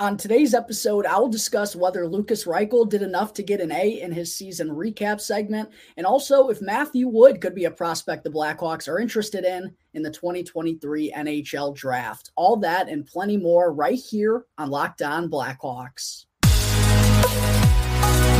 On 0.00 0.16
today's 0.16 0.54
episode, 0.54 1.06
I 1.06 1.18
will 1.18 1.28
discuss 1.28 1.74
whether 1.74 2.06
Lukas 2.06 2.44
Reichel 2.44 2.88
did 2.88 3.02
enough 3.02 3.32
to 3.32 3.42
get 3.42 3.60
an 3.60 3.72
A 3.72 4.00
in 4.00 4.12
his 4.12 4.32
season 4.32 4.68
recap 4.68 5.20
segment, 5.20 5.70
and 5.96 6.06
also 6.06 6.50
if 6.50 6.62
Matthew 6.62 7.08
Wood 7.08 7.40
could 7.40 7.52
be 7.52 7.64
a 7.64 7.70
prospect 7.72 8.22
the 8.22 8.30
Blackhawks 8.30 8.86
are 8.86 9.00
interested 9.00 9.44
in 9.44 9.74
in 9.94 10.02
the 10.04 10.10
2023 10.12 11.12
NHL 11.16 11.74
draft. 11.74 12.30
All 12.36 12.56
that 12.58 12.88
and 12.88 13.06
plenty 13.06 13.36
more 13.36 13.72
right 13.72 13.98
here 13.98 14.44
on 14.56 14.70
Locked 14.70 15.02
On 15.02 15.28
Blackhawks. 15.28 16.26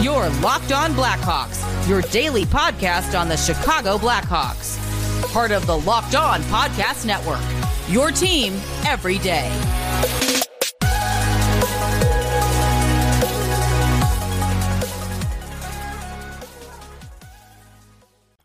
Your 0.01 0.29
Locked 0.41 0.71
On 0.71 0.93
Blackhawks, 0.93 1.89
your 1.89 2.03
daily 2.03 2.45
podcast 2.45 3.19
on 3.19 3.29
the 3.29 3.37
Chicago 3.37 3.99
Blackhawks. 3.99 4.79
Part 5.33 5.51
of 5.51 5.67
the 5.67 5.77
Locked 5.77 6.15
On 6.15 6.41
Podcast 6.43 7.05
Network. 7.05 7.43
Your 7.91 8.13
team 8.13 8.53
every 8.87 9.19
day. 9.19 9.51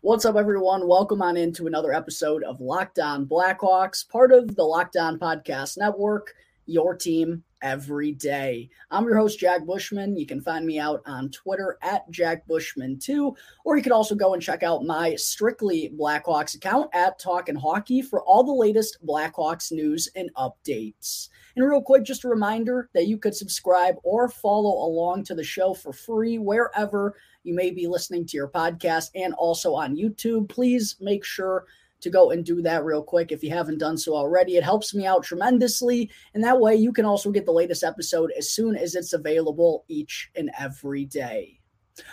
What's 0.04 0.26
up, 0.26 0.36
everyone? 0.36 0.86
Welcome 0.86 1.22
on 1.22 1.38
into 1.38 1.66
another 1.66 1.94
episode 1.94 2.44
of 2.44 2.60
Locked 2.60 2.98
On 2.98 3.24
Blackhawks, 3.24 4.06
part 4.06 4.32
of 4.32 4.54
the 4.54 4.62
Locked 4.62 4.98
On 4.98 5.18
Podcast 5.18 5.78
Network, 5.78 6.34
your 6.66 6.94
team 6.94 7.42
every 7.62 8.12
day. 8.12 8.68
I'm 8.90 9.06
your 9.06 9.16
host, 9.16 9.38
Jack 9.38 9.64
Bushman. 9.64 10.14
You 10.14 10.26
can 10.26 10.42
find 10.42 10.66
me 10.66 10.78
out 10.78 11.00
on 11.06 11.30
Twitter 11.30 11.78
at 11.80 12.08
Jack 12.10 12.46
Bushman2, 12.46 13.34
or 13.64 13.78
you 13.78 13.82
can 13.82 13.92
also 13.92 14.14
go 14.14 14.34
and 14.34 14.42
check 14.42 14.62
out 14.62 14.84
my 14.84 15.14
Strictly 15.14 15.90
Blackhawks 15.98 16.54
account 16.54 16.90
at 16.92 17.18
Talkin' 17.18 17.56
Hockey 17.56 18.02
for 18.02 18.22
all 18.24 18.44
the 18.44 18.52
latest 18.52 18.98
Blackhawks 19.06 19.72
news 19.72 20.10
and 20.14 20.28
updates. 20.34 21.30
And 21.56 21.66
real 21.66 21.80
quick, 21.80 22.04
just 22.04 22.24
a 22.24 22.28
reminder 22.28 22.90
that 22.92 23.06
you 23.06 23.16
could 23.16 23.34
subscribe 23.34 23.94
or 24.02 24.28
follow 24.28 24.86
along 24.86 25.24
to 25.24 25.34
the 25.34 25.42
show 25.42 25.72
for 25.72 25.94
free 25.94 26.36
wherever 26.36 27.14
you 27.44 27.54
may 27.54 27.70
be 27.70 27.86
listening 27.86 28.26
to 28.26 28.36
your 28.36 28.48
podcast 28.48 29.10
and 29.14 29.32
also 29.34 29.74
on 29.74 29.96
YouTube. 29.96 30.48
Please 30.48 30.96
make 31.00 31.24
sure 31.24 31.66
to 32.00 32.10
go 32.10 32.32
and 32.32 32.44
do 32.44 32.60
that 32.62 32.84
real 32.84 33.02
quick 33.02 33.32
if 33.32 33.42
you 33.42 33.50
haven't 33.50 33.78
done 33.78 33.96
so 33.96 34.14
already. 34.14 34.56
It 34.56 34.64
helps 34.64 34.94
me 34.94 35.06
out 35.06 35.22
tremendously. 35.22 36.10
And 36.34 36.42
that 36.42 36.60
way 36.60 36.74
you 36.74 36.92
can 36.92 37.04
also 37.04 37.30
get 37.30 37.46
the 37.46 37.52
latest 37.52 37.84
episode 37.84 38.32
as 38.36 38.50
soon 38.50 38.76
as 38.76 38.94
it's 38.94 39.12
available 39.12 39.84
each 39.88 40.30
and 40.34 40.50
every 40.58 41.04
day. 41.04 41.60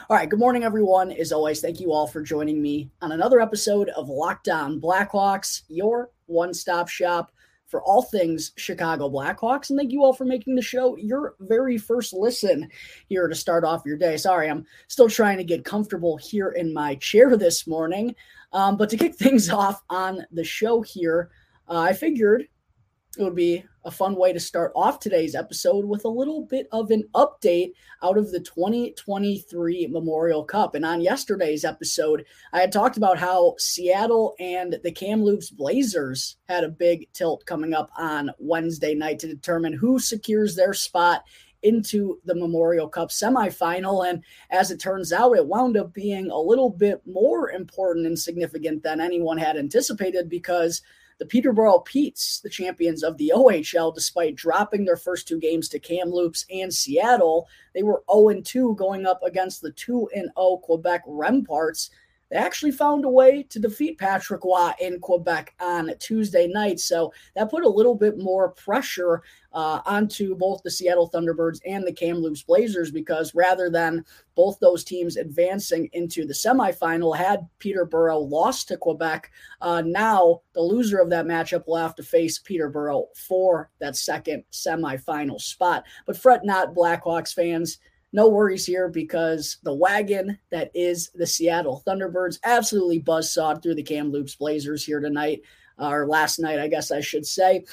All 0.10 0.16
right, 0.16 0.30
good 0.30 0.40
morning, 0.40 0.64
everyone. 0.64 1.12
As 1.12 1.32
always, 1.32 1.60
thank 1.60 1.80
you 1.80 1.92
all 1.92 2.06
for 2.06 2.22
joining 2.22 2.62
me 2.62 2.92
on 3.02 3.12
another 3.12 3.42
episode 3.42 3.90
of 3.90 4.10
Locked 4.10 4.48
On 4.48 4.80
Blackhawks, 4.80 5.64
your 5.68 6.12
one 6.28 6.54
stop 6.54 6.88
shop 6.88 7.32
for 7.72 7.82
all 7.84 8.04
things 8.04 8.52
Chicago 8.58 9.10
Blackhawks. 9.10 9.70
And 9.70 9.80
thank 9.80 9.92
you 9.92 10.04
all 10.04 10.14
for 10.14 10.26
making 10.26 10.56
the 10.56 10.62
show 10.62 10.98
your 10.98 11.36
very 11.40 11.78
first 11.78 12.14
listen 12.14 12.70
here 13.08 13.28
to 13.28 13.34
start 13.34 13.64
off 13.64 13.86
your 13.86 13.98
day. 13.98 14.18
Sorry, 14.18 14.50
I'm 14.50 14.66
still 14.90 15.10
trying 15.10 15.38
to 15.38 15.44
get 15.44 15.66
comfortable 15.66 16.18
here 16.18 16.50
in 16.50 16.74
my 16.74 16.96
chair 16.96 17.36
this 17.38 17.66
morning. 17.66 18.14
Um, 18.54 18.76
but 18.76 18.90
to 18.90 18.98
kick 18.98 19.16
things 19.20 19.50
off 19.50 19.82
on 19.90 20.26
the 20.32 20.44
show 20.44 20.82
here, 20.82 21.32
uh, 21.70 21.80
I 21.80 21.94
figured 21.94 22.48
it 23.18 23.24
would 23.24 23.36
be 23.36 23.64
a 23.84 23.92
fun 23.92 24.16
way 24.16 24.32
to 24.32 24.40
start 24.40 24.72
off 24.74 25.00
today's 25.00 25.36
episode 25.36 25.84
with 25.84 26.06
a 26.06 26.10
little 26.10 26.46
bit 26.46 26.68
of 26.72 26.92
an 26.92 27.04
update 27.14 27.74
out 28.04 28.18
of 28.18 28.32
the 28.32 28.40
2023 28.40 29.88
Memorial 29.88 30.46
Cup. 30.46 30.76
And 30.76 30.86
on 30.86 31.02
yesterday's 31.02 31.66
episode, 31.66 32.26
I 32.54 32.62
had 32.62 32.72
talked 32.72 32.96
about 32.96 33.18
how 33.18 33.56
Seattle 33.58 34.36
and 34.40 34.80
the 34.84 34.92
Kamloops 34.92 35.50
Blazers 35.50 36.38
had 36.48 36.64
a 36.64 36.70
big 36.70 37.12
tilt 37.12 37.46
coming 37.46 37.74
up 37.74 37.90
on 37.98 38.32
Wednesday 38.40 38.94
night 38.94 39.20
to 39.20 39.28
determine 39.28 39.74
who 39.74 40.00
secures 40.00 40.56
their 40.56 40.74
spot 40.74 41.24
into 41.64 42.20
the 42.24 42.36
Memorial 42.36 42.88
Cup 42.88 43.10
semifinal. 43.10 44.10
And 44.10 44.24
as 44.52 44.72
it 44.72 44.80
turns 44.80 45.12
out, 45.12 45.36
it 45.36 45.46
wound 45.46 45.76
up 45.76 45.94
being 45.94 46.30
a 46.32 46.40
little 46.40 46.70
bit 46.70 47.02
more 47.06 47.52
important 47.52 48.06
and 48.06 48.18
significant 48.18 48.84
than 48.84 49.02
anyone 49.02 49.38
had 49.38 49.58
anticipated 49.58 50.30
because 50.30 50.82
the 51.22 51.28
Peterborough 51.28 51.78
Petes, 51.78 52.42
the 52.44 52.50
champions 52.50 53.04
of 53.04 53.16
the 53.18 53.32
OHL, 53.36 53.94
despite 53.94 54.34
dropping 54.36 54.86
their 54.86 54.98
first 54.98 55.28
two 55.28 55.40
games 55.40 55.70
to 55.70 55.78
Kamloops 55.78 56.48
and 56.50 56.74
Seattle, 56.74 57.48
they 57.76 57.84
were 57.84 58.02
0 58.12 58.42
2 58.42 58.74
going 58.74 59.06
up 59.06 59.22
against 59.22 59.62
the 59.62 59.72
2 59.72 60.10
0 60.16 60.58
Quebec 60.64 61.06
Remparts 61.06 61.92
they 62.32 62.38
actually 62.38 62.72
found 62.72 63.04
a 63.04 63.10
way 63.10 63.44
to 63.44 63.60
defeat 63.60 63.98
Patrick 63.98 64.46
Roy 64.46 64.72
in 64.80 65.00
Quebec 65.00 65.54
on 65.60 65.92
Tuesday 66.00 66.48
night. 66.48 66.80
So 66.80 67.14
that 67.36 67.52
put 67.52 67.66
a 67.66 67.70
little 67.70 67.94
bit 67.94 68.18
more 68.18 68.50
pressure 68.50 69.22
uh, 69.52 69.82
onto 69.86 70.36
both 70.36 70.64
the 70.64 70.72
Seattle 70.72 71.10
Thunderbirds 71.10 71.60
and 71.66 71.86
the 71.86 71.92
Kamloops 71.92 72.44
Blazers 72.44 72.90
because 72.90 73.36
rather 73.36 73.70
than 73.70 74.06
both 74.36 74.58
those 74.60 74.86
teams 74.86 75.18
advancing 75.18 75.90
into 75.92 76.26
the 76.26 76.34
semifinal, 76.34 77.16
had 77.16 77.48
Peterborough 77.60 78.20
lost 78.20 78.70
to 78.70 78.78
Quebec, 78.78 79.30
uh, 79.60 79.84
now 79.86 80.40
the 80.54 80.62
loser 80.62 81.00
of 81.00 81.10
that 81.10 81.26
matchup 81.26 81.68
will 81.68 81.76
have 81.76 81.96
to 81.96 82.04
face 82.04 82.40
Peterborough 82.40 83.08
for 83.14 83.70
that 83.80 83.98
second 83.98 84.46
semifinal 84.54 85.40
spot. 85.40 85.84
But 86.06 86.16
fret 86.16 86.46
not, 86.46 86.74
Blackhawks 86.74 87.34
fans 87.34 87.80
no 88.14 88.28
worries 88.28 88.66
here 88.66 88.90
because 88.90 89.58
the 89.64 89.74
wagon 89.74 90.38
that 90.50 90.72
is 90.74 91.10
the 91.16 91.28
Seattle 91.28 91.84
Thunderbirds 91.86 92.40
absolutely 92.44 93.00
buzzsawed 93.00 93.62
through 93.62 93.76
the 93.76 93.84
Kamloops 93.84 94.36
Blazers 94.36 94.84
here 94.84 95.00
tonight, 95.00 95.42
uh, 95.80 95.90
or 95.90 96.08
last 96.08 96.40
night, 96.40 96.60
I 96.60 96.68
guess 96.68 96.92
I 96.92 97.00
should 97.00 97.26
say, 97.26 97.66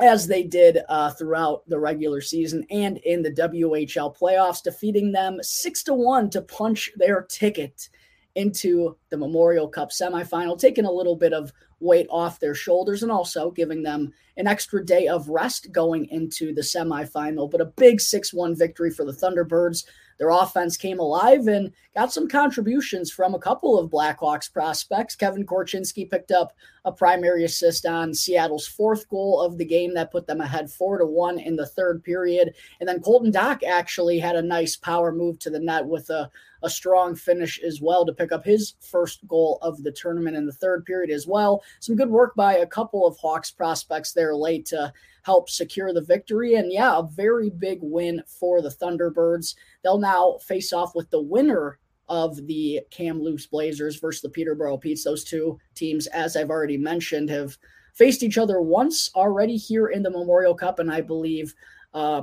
as 0.00 0.26
they 0.26 0.42
did 0.42 0.78
uh, 0.88 1.10
throughout 1.10 1.68
the 1.68 1.78
regular 1.78 2.20
season 2.20 2.64
and 2.70 2.98
in 2.98 3.22
the 3.22 3.32
WHL 3.32 4.16
playoffs, 4.16 4.62
defeating 4.62 5.12
them 5.12 5.38
six 5.42 5.82
to 5.84 5.94
one 5.94 6.30
to 6.30 6.42
punch 6.42 6.90
their 6.96 7.22
ticket 7.22 7.88
into 8.34 8.96
the 9.10 9.16
Memorial 9.16 9.68
Cup 9.68 9.90
semifinal, 9.90 10.58
taking 10.58 10.84
a 10.84 10.92
little 10.92 11.16
bit 11.16 11.32
of 11.32 11.52
weight 11.80 12.06
off 12.10 12.40
their 12.40 12.54
shoulders 12.54 13.02
and 13.02 13.10
also 13.10 13.50
giving 13.50 13.82
them 13.82 14.12
an 14.38 14.46
extra 14.46 14.84
day 14.84 15.06
of 15.08 15.28
rest 15.28 15.70
going 15.72 16.06
into 16.06 16.54
the 16.54 16.62
semifinal. 16.62 17.50
But 17.50 17.60
a 17.60 17.66
big 17.66 18.00
6 18.00 18.32
1 18.32 18.56
victory 18.56 18.90
for 18.90 19.04
the 19.04 19.12
Thunderbirds. 19.12 19.84
Their 20.18 20.30
offense 20.30 20.76
came 20.76 20.98
alive 20.98 21.46
and 21.46 21.72
got 21.94 22.12
some 22.12 22.28
contributions 22.28 23.10
from 23.10 23.34
a 23.34 23.38
couple 23.38 23.78
of 23.78 23.90
Blackhawks 23.90 24.52
prospects. 24.52 25.14
Kevin 25.14 25.46
Korchinski 25.46 26.10
picked 26.10 26.32
up 26.32 26.54
a 26.84 26.92
primary 26.92 27.44
assist 27.44 27.86
on 27.86 28.12
Seattle's 28.12 28.66
fourth 28.66 29.08
goal 29.08 29.40
of 29.40 29.58
the 29.58 29.64
game 29.64 29.94
that 29.94 30.10
put 30.10 30.26
them 30.26 30.40
ahead 30.40 30.70
four 30.70 30.98
to 30.98 31.06
one 31.06 31.38
in 31.38 31.54
the 31.54 31.66
third 31.66 32.02
period. 32.02 32.54
And 32.80 32.88
then 32.88 33.00
Colton 33.00 33.30
Dach 33.30 33.62
actually 33.62 34.18
had 34.18 34.36
a 34.36 34.42
nice 34.42 34.76
power 34.76 35.12
move 35.12 35.38
to 35.40 35.50
the 35.50 35.60
net 35.60 35.86
with 35.86 36.10
a, 36.10 36.30
a 36.62 36.70
strong 36.70 37.14
finish 37.14 37.60
as 37.60 37.80
well 37.80 38.04
to 38.04 38.12
pick 38.12 38.32
up 38.32 38.44
his 38.44 38.74
first 38.80 39.26
goal 39.28 39.58
of 39.62 39.82
the 39.82 39.92
tournament 39.92 40.36
in 40.36 40.46
the 40.46 40.52
third 40.52 40.84
period 40.84 41.10
as 41.10 41.26
well. 41.26 41.62
Some 41.78 41.94
good 41.94 42.10
work 42.10 42.34
by 42.34 42.56
a 42.56 42.66
couple 42.66 43.06
of 43.06 43.16
Hawks 43.18 43.52
prospects 43.52 44.12
there 44.12 44.27
late 44.36 44.66
to 44.66 44.92
help 45.22 45.50
secure 45.50 45.92
the 45.92 46.00
victory. 46.00 46.54
And 46.54 46.72
yeah, 46.72 46.98
a 46.98 47.02
very 47.02 47.50
big 47.50 47.78
win 47.82 48.22
for 48.26 48.62
the 48.62 48.70
Thunderbirds. 48.70 49.54
They'll 49.82 49.98
now 49.98 50.38
face 50.46 50.72
off 50.72 50.94
with 50.94 51.10
the 51.10 51.22
winner 51.22 51.78
of 52.08 52.46
the 52.46 52.80
Kamloops 52.90 53.46
Blazers 53.46 53.96
versus 54.00 54.22
the 54.22 54.30
Peterborough 54.30 54.78
Petes. 54.78 55.04
Those 55.04 55.24
two 55.24 55.58
teams, 55.74 56.06
as 56.08 56.36
I've 56.36 56.50
already 56.50 56.78
mentioned, 56.78 57.28
have 57.30 57.58
faced 57.94 58.22
each 58.22 58.38
other 58.38 58.60
once 58.60 59.10
already 59.14 59.56
here 59.56 59.88
in 59.88 60.02
the 60.02 60.10
Memorial 60.10 60.54
Cup, 60.54 60.78
and 60.78 60.90
I 60.90 61.00
believe 61.00 61.54
uh, 61.92 62.22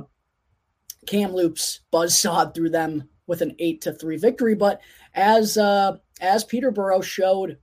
Kamloops 1.06 1.80
buzzsawed 1.92 2.54
through 2.54 2.70
them 2.70 3.08
with 3.26 3.42
an 3.42 3.54
eight 3.58 3.82
to 3.82 3.92
three 3.92 4.16
victory. 4.16 4.54
But 4.54 4.80
as 5.14 5.56
uh, 5.56 5.98
as 6.20 6.44
Peterborough 6.44 7.02
showed 7.02 7.58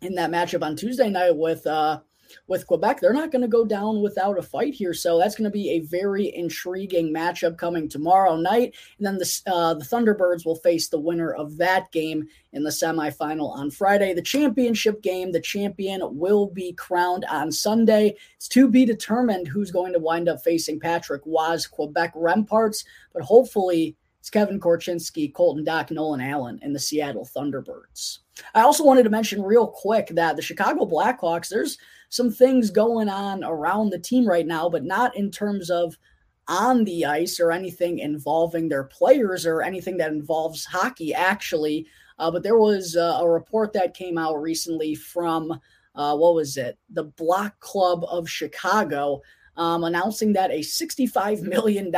in 0.00 0.14
that 0.14 0.30
matchup 0.30 0.62
on 0.62 0.76
Tuesday 0.76 1.10
night 1.10 1.36
with 1.36 1.66
uh, 1.66 2.00
with 2.46 2.66
Quebec, 2.66 3.00
they're 3.00 3.12
not 3.12 3.30
going 3.30 3.42
to 3.42 3.48
go 3.48 3.64
down 3.64 4.02
without 4.02 4.38
a 4.38 4.42
fight 4.42 4.74
here. 4.74 4.94
So 4.94 5.18
that's 5.18 5.36
going 5.36 5.50
to 5.50 5.50
be 5.50 5.70
a 5.70 5.80
very 5.80 6.34
intriguing 6.34 7.12
matchup 7.12 7.58
coming 7.58 7.88
tomorrow 7.88 8.36
night. 8.36 8.74
And 8.98 9.06
then 9.06 9.18
the, 9.18 9.40
uh, 9.46 9.74
the 9.74 9.84
Thunderbirds 9.84 10.44
will 10.44 10.56
face 10.56 10.88
the 10.88 11.00
winner 11.00 11.32
of 11.32 11.56
that 11.58 11.90
game 11.92 12.26
in 12.52 12.62
the 12.62 12.70
semifinal 12.70 13.50
on 13.50 13.70
Friday. 13.70 14.14
The 14.14 14.22
championship 14.22 15.02
game, 15.02 15.32
the 15.32 15.40
champion 15.40 16.00
will 16.02 16.46
be 16.46 16.72
crowned 16.72 17.24
on 17.26 17.52
Sunday. 17.52 18.16
It's 18.36 18.48
to 18.48 18.68
be 18.68 18.84
determined 18.84 19.48
who's 19.48 19.70
going 19.70 19.92
to 19.92 19.98
wind 19.98 20.28
up 20.28 20.42
facing 20.42 20.80
Patrick 20.80 21.22
Roy's 21.26 21.66
Quebec 21.66 22.14
Remparts, 22.14 22.84
but 23.12 23.22
hopefully 23.22 23.96
it's 24.24 24.30
Kevin 24.30 24.58
Korchinski, 24.58 25.34
Colton 25.34 25.66
Dach, 25.66 25.90
Nolan 25.90 26.22
Allan, 26.22 26.58
and 26.62 26.74
the 26.74 26.80
Seattle 26.80 27.28
Thunderbirds. 27.36 28.20
I 28.54 28.62
also 28.62 28.82
wanted 28.82 29.02
to 29.02 29.10
mention 29.10 29.42
real 29.42 29.66
quick 29.66 30.08
that 30.08 30.36
the 30.36 30.40
Chicago 30.40 30.86
Blackhawks, 30.86 31.48
there's 31.48 31.76
some 32.14 32.30
things 32.30 32.70
going 32.70 33.08
on 33.08 33.42
around 33.42 33.90
the 33.90 33.98
team 33.98 34.24
right 34.24 34.46
now, 34.46 34.68
but 34.68 34.84
not 34.84 35.16
in 35.16 35.32
terms 35.32 35.68
of 35.68 35.98
on 36.46 36.84
the 36.84 37.04
ice 37.04 37.40
or 37.40 37.50
anything 37.50 37.98
involving 37.98 38.68
their 38.68 38.84
players 38.84 39.44
or 39.44 39.62
anything 39.62 39.96
that 39.96 40.12
involves 40.12 40.64
hockey, 40.64 41.12
actually. 41.12 41.88
Uh, 42.20 42.30
but 42.30 42.44
there 42.44 42.58
was 42.58 42.96
uh, 42.96 43.18
a 43.20 43.28
report 43.28 43.72
that 43.72 43.94
came 43.94 44.16
out 44.16 44.40
recently 44.40 44.94
from, 44.94 45.58
uh, 45.96 46.16
what 46.16 46.36
was 46.36 46.56
it? 46.56 46.78
The 46.90 47.02
Block 47.02 47.58
Club 47.58 48.04
of 48.08 48.30
Chicago 48.30 49.20
um, 49.56 49.82
announcing 49.82 50.32
that 50.34 50.52
a 50.52 50.60
$65 50.60 51.42
million 51.42 51.92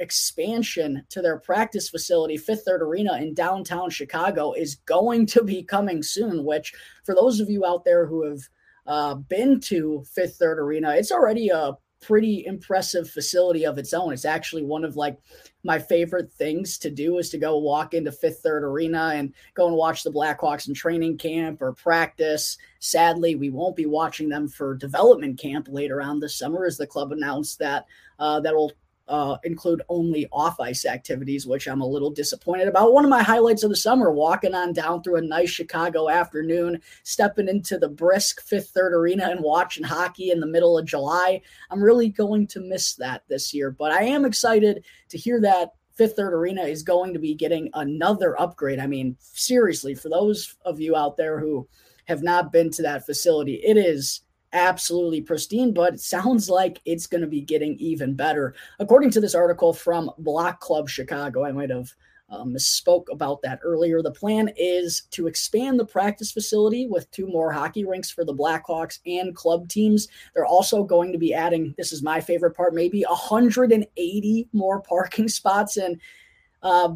expansion 0.00 1.04
to 1.08 1.22
their 1.22 1.38
practice 1.38 1.88
facility, 1.88 2.36
Fifth 2.36 2.64
Third 2.64 2.82
Arena 2.82 3.16
in 3.18 3.32
downtown 3.32 3.90
Chicago, 3.90 4.54
is 4.54 4.76
going 4.86 5.26
to 5.26 5.44
be 5.44 5.62
coming 5.62 6.02
soon. 6.02 6.44
Which, 6.44 6.72
for 7.04 7.14
those 7.14 7.38
of 7.38 7.48
you 7.48 7.64
out 7.64 7.84
there 7.84 8.06
who 8.06 8.28
have 8.28 8.40
uh, 8.86 9.14
been 9.14 9.60
to 9.60 10.04
Fifth 10.14 10.36
Third 10.36 10.58
Arena, 10.58 10.94
it's 10.94 11.12
already 11.12 11.48
a 11.48 11.72
pretty 12.02 12.44
impressive 12.46 13.08
facility 13.08 13.64
of 13.64 13.78
its 13.78 13.94
own. 13.94 14.12
It's 14.12 14.24
actually 14.24 14.64
one 14.64 14.84
of 14.84 14.96
like 14.96 15.16
my 15.62 15.78
favorite 15.78 16.32
things 16.32 16.76
to 16.78 16.90
do 16.90 17.18
is 17.18 17.30
to 17.30 17.38
go 17.38 17.58
walk 17.58 17.94
into 17.94 18.10
Fifth 18.10 18.40
Third 18.42 18.64
Arena 18.64 19.12
and 19.14 19.32
go 19.54 19.68
and 19.68 19.76
watch 19.76 20.02
the 20.02 20.12
Blackhawks 20.12 20.66
in 20.66 20.74
training 20.74 21.16
camp 21.16 21.62
or 21.62 21.72
practice. 21.72 22.58
Sadly, 22.80 23.36
we 23.36 23.50
won't 23.50 23.76
be 23.76 23.86
watching 23.86 24.28
them 24.28 24.48
for 24.48 24.74
development 24.74 25.38
camp 25.38 25.68
later 25.70 26.02
on 26.02 26.18
this 26.18 26.36
summer, 26.36 26.66
as 26.66 26.76
the 26.76 26.86
club 26.86 27.12
announced 27.12 27.60
that 27.60 27.86
uh, 28.18 28.40
that 28.40 28.54
will 28.54 28.72
uh, 29.08 29.36
include 29.44 29.82
only 29.88 30.26
off 30.32 30.60
ice 30.60 30.84
activities, 30.84 31.46
which 31.46 31.66
I'm 31.66 31.80
a 31.80 31.86
little 31.86 32.10
disappointed 32.10 32.68
about. 32.68 32.92
One 32.92 33.04
of 33.04 33.10
my 33.10 33.22
highlights 33.22 33.62
of 33.62 33.70
the 33.70 33.76
summer, 33.76 34.10
walking 34.12 34.54
on 34.54 34.72
down 34.72 35.02
through 35.02 35.16
a 35.16 35.22
nice 35.22 35.50
Chicago 35.50 36.08
afternoon, 36.08 36.80
stepping 37.02 37.48
into 37.48 37.78
the 37.78 37.88
brisk 37.88 38.42
Fifth 38.42 38.70
Third 38.70 38.94
Arena 38.94 39.28
and 39.30 39.40
watching 39.40 39.84
hockey 39.84 40.30
in 40.30 40.40
the 40.40 40.46
middle 40.46 40.78
of 40.78 40.86
July. 40.86 41.42
I'm 41.70 41.82
really 41.82 42.08
going 42.08 42.46
to 42.48 42.60
miss 42.60 42.94
that 42.94 43.22
this 43.28 43.52
year, 43.52 43.70
but 43.70 43.92
I 43.92 44.04
am 44.04 44.24
excited 44.24 44.84
to 45.08 45.18
hear 45.18 45.40
that 45.40 45.72
Fifth 45.94 46.16
Third 46.16 46.32
Arena 46.32 46.62
is 46.62 46.82
going 46.82 47.12
to 47.12 47.18
be 47.18 47.34
getting 47.34 47.70
another 47.74 48.40
upgrade. 48.40 48.78
I 48.78 48.86
mean, 48.86 49.16
seriously, 49.20 49.94
for 49.94 50.08
those 50.08 50.56
of 50.64 50.80
you 50.80 50.96
out 50.96 51.16
there 51.16 51.38
who 51.38 51.68
have 52.06 52.22
not 52.22 52.50
been 52.52 52.70
to 52.70 52.82
that 52.82 53.04
facility, 53.04 53.56
it 53.56 53.76
is 53.76 54.22
absolutely 54.52 55.20
pristine, 55.20 55.72
but 55.72 55.94
it 55.94 56.00
sounds 56.00 56.48
like 56.48 56.80
it's 56.84 57.06
going 57.06 57.20
to 57.20 57.26
be 57.26 57.40
getting 57.40 57.76
even 57.78 58.14
better. 58.14 58.54
According 58.78 59.10
to 59.12 59.20
this 59.20 59.34
article 59.34 59.72
from 59.72 60.10
Block 60.18 60.60
Club 60.60 60.88
Chicago, 60.88 61.44
I 61.44 61.52
might 61.52 61.70
have 61.70 61.94
um, 62.32 62.54
misspoke 62.54 63.06
about 63.10 63.42
that 63.42 63.60
earlier. 63.62 64.02
The 64.02 64.10
plan 64.10 64.50
is 64.56 65.02
to 65.10 65.26
expand 65.26 65.78
the 65.78 65.84
practice 65.84 66.32
facility 66.32 66.86
with 66.86 67.10
two 67.10 67.26
more 67.26 67.52
hockey 67.52 67.84
rinks 67.84 68.10
for 68.10 68.24
the 68.24 68.34
Blackhawks 68.34 69.00
and 69.06 69.36
club 69.36 69.68
teams. 69.68 70.08
They're 70.34 70.46
also 70.46 70.82
going 70.82 71.12
to 71.12 71.18
be 71.18 71.34
adding, 71.34 71.74
this 71.76 71.92
is 71.92 72.02
my 72.02 72.20
favorite 72.20 72.56
part, 72.56 72.74
maybe 72.74 73.04
180 73.06 74.48
more 74.52 74.80
parking 74.80 75.28
spots. 75.28 75.76
And 75.76 76.00
uh, 76.62 76.94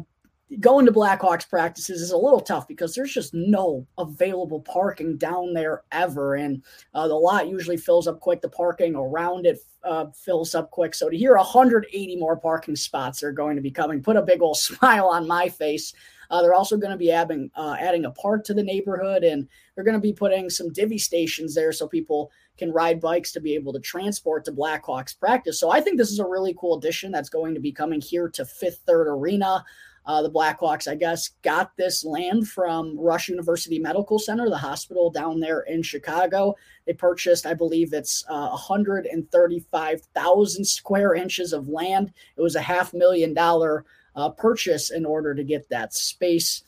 going 0.59 0.85
to 0.85 0.91
Blackhawks 0.91 1.47
practices 1.47 2.01
is 2.01 2.11
a 2.11 2.17
little 2.17 2.39
tough 2.39 2.67
because 2.67 2.95
there's 2.95 3.13
just 3.13 3.33
no 3.33 3.85
available 3.97 4.61
parking 4.61 5.17
down 5.17 5.53
there 5.53 5.83
ever. 5.91 6.35
And 6.35 6.63
uh, 6.93 7.07
the 7.07 7.15
lot 7.15 7.47
usually 7.47 7.77
fills 7.77 8.07
up 8.07 8.21
quick. 8.21 8.41
The 8.41 8.49
parking 8.49 8.95
around 8.95 9.45
it 9.45 9.59
uh, 9.83 10.05
fills 10.15 10.55
up 10.55 10.71
quick. 10.71 10.95
So 10.95 11.09
to 11.09 11.17
hear 11.17 11.35
180 11.35 12.15
more 12.15 12.37
parking 12.37 12.75
spots 12.75 13.23
are 13.23 13.33
going 13.33 13.57
to 13.57 13.61
be 13.61 13.71
coming, 13.71 14.01
put 14.01 14.15
a 14.15 14.21
big 14.21 14.41
old 14.41 14.57
smile 14.57 15.07
on 15.07 15.27
my 15.27 15.49
face. 15.49 15.93
Uh, 16.29 16.41
they're 16.41 16.53
also 16.53 16.77
going 16.77 16.91
to 16.91 16.97
be 16.97 17.11
adding, 17.11 17.49
uh, 17.55 17.75
adding 17.79 18.05
a 18.05 18.11
park 18.11 18.43
to 18.43 18.53
the 18.53 18.63
neighborhood 18.63 19.23
and 19.23 19.47
they're 19.75 19.83
going 19.85 19.95
to 19.95 20.01
be 20.01 20.11
putting 20.11 20.49
some 20.49 20.73
divvy 20.73 20.97
stations 20.97 21.55
there 21.55 21.71
so 21.71 21.87
people 21.87 22.31
can 22.57 22.71
ride 22.71 22.99
bikes 22.99 23.31
to 23.31 23.39
be 23.39 23.53
able 23.53 23.71
to 23.71 23.79
transport 23.79 24.43
to 24.43 24.51
Blackhawks 24.51 25.17
practice. 25.17 25.59
So 25.59 25.69
I 25.69 25.79
think 25.79 25.97
this 25.97 26.11
is 26.11 26.19
a 26.19 26.25
really 26.25 26.55
cool 26.59 26.77
addition 26.77 27.11
that's 27.11 27.29
going 27.29 27.53
to 27.53 27.61
be 27.61 27.71
coming 27.71 28.01
here 28.01 28.27
to 28.29 28.45
Fifth 28.45 28.81
Third 28.85 29.07
Arena. 29.07 29.63
Uh, 30.07 30.21
the 30.21 30.31
Blackhawks, 30.31 30.89
I 30.89 30.95
guess, 30.95 31.31
got 31.43 31.75
this 31.75 32.05
land 32.05 32.47
from 32.47 32.97
Rush 32.97 33.27
University 33.27 33.77
Medical 33.77 34.17
Center, 34.17 34.49
the 34.49 34.57
hospital 34.57 35.11
down 35.11 35.41
there 35.41 35.59
in 35.61 35.83
Chicago. 35.83 36.55
They 36.85 36.93
purchased, 36.93 37.45
I 37.45 37.53
believe 37.53 37.93
it's 37.93 38.23
uh, 38.29 38.47
135,000 38.49 40.65
square 40.65 41.13
inches 41.13 41.51
of 41.51 41.67
land. 41.67 42.13
It 42.37 42.41
was 42.41 42.55
a 42.55 42.61
half 42.61 42.93
million 42.93 43.33
dollar 43.33 43.83
uh, 44.15 44.29
purchase 44.29 44.91
in 44.91 45.05
order 45.05 45.35
to 45.35 45.43
get 45.43 45.67
that 45.69 45.93
space 45.93 46.63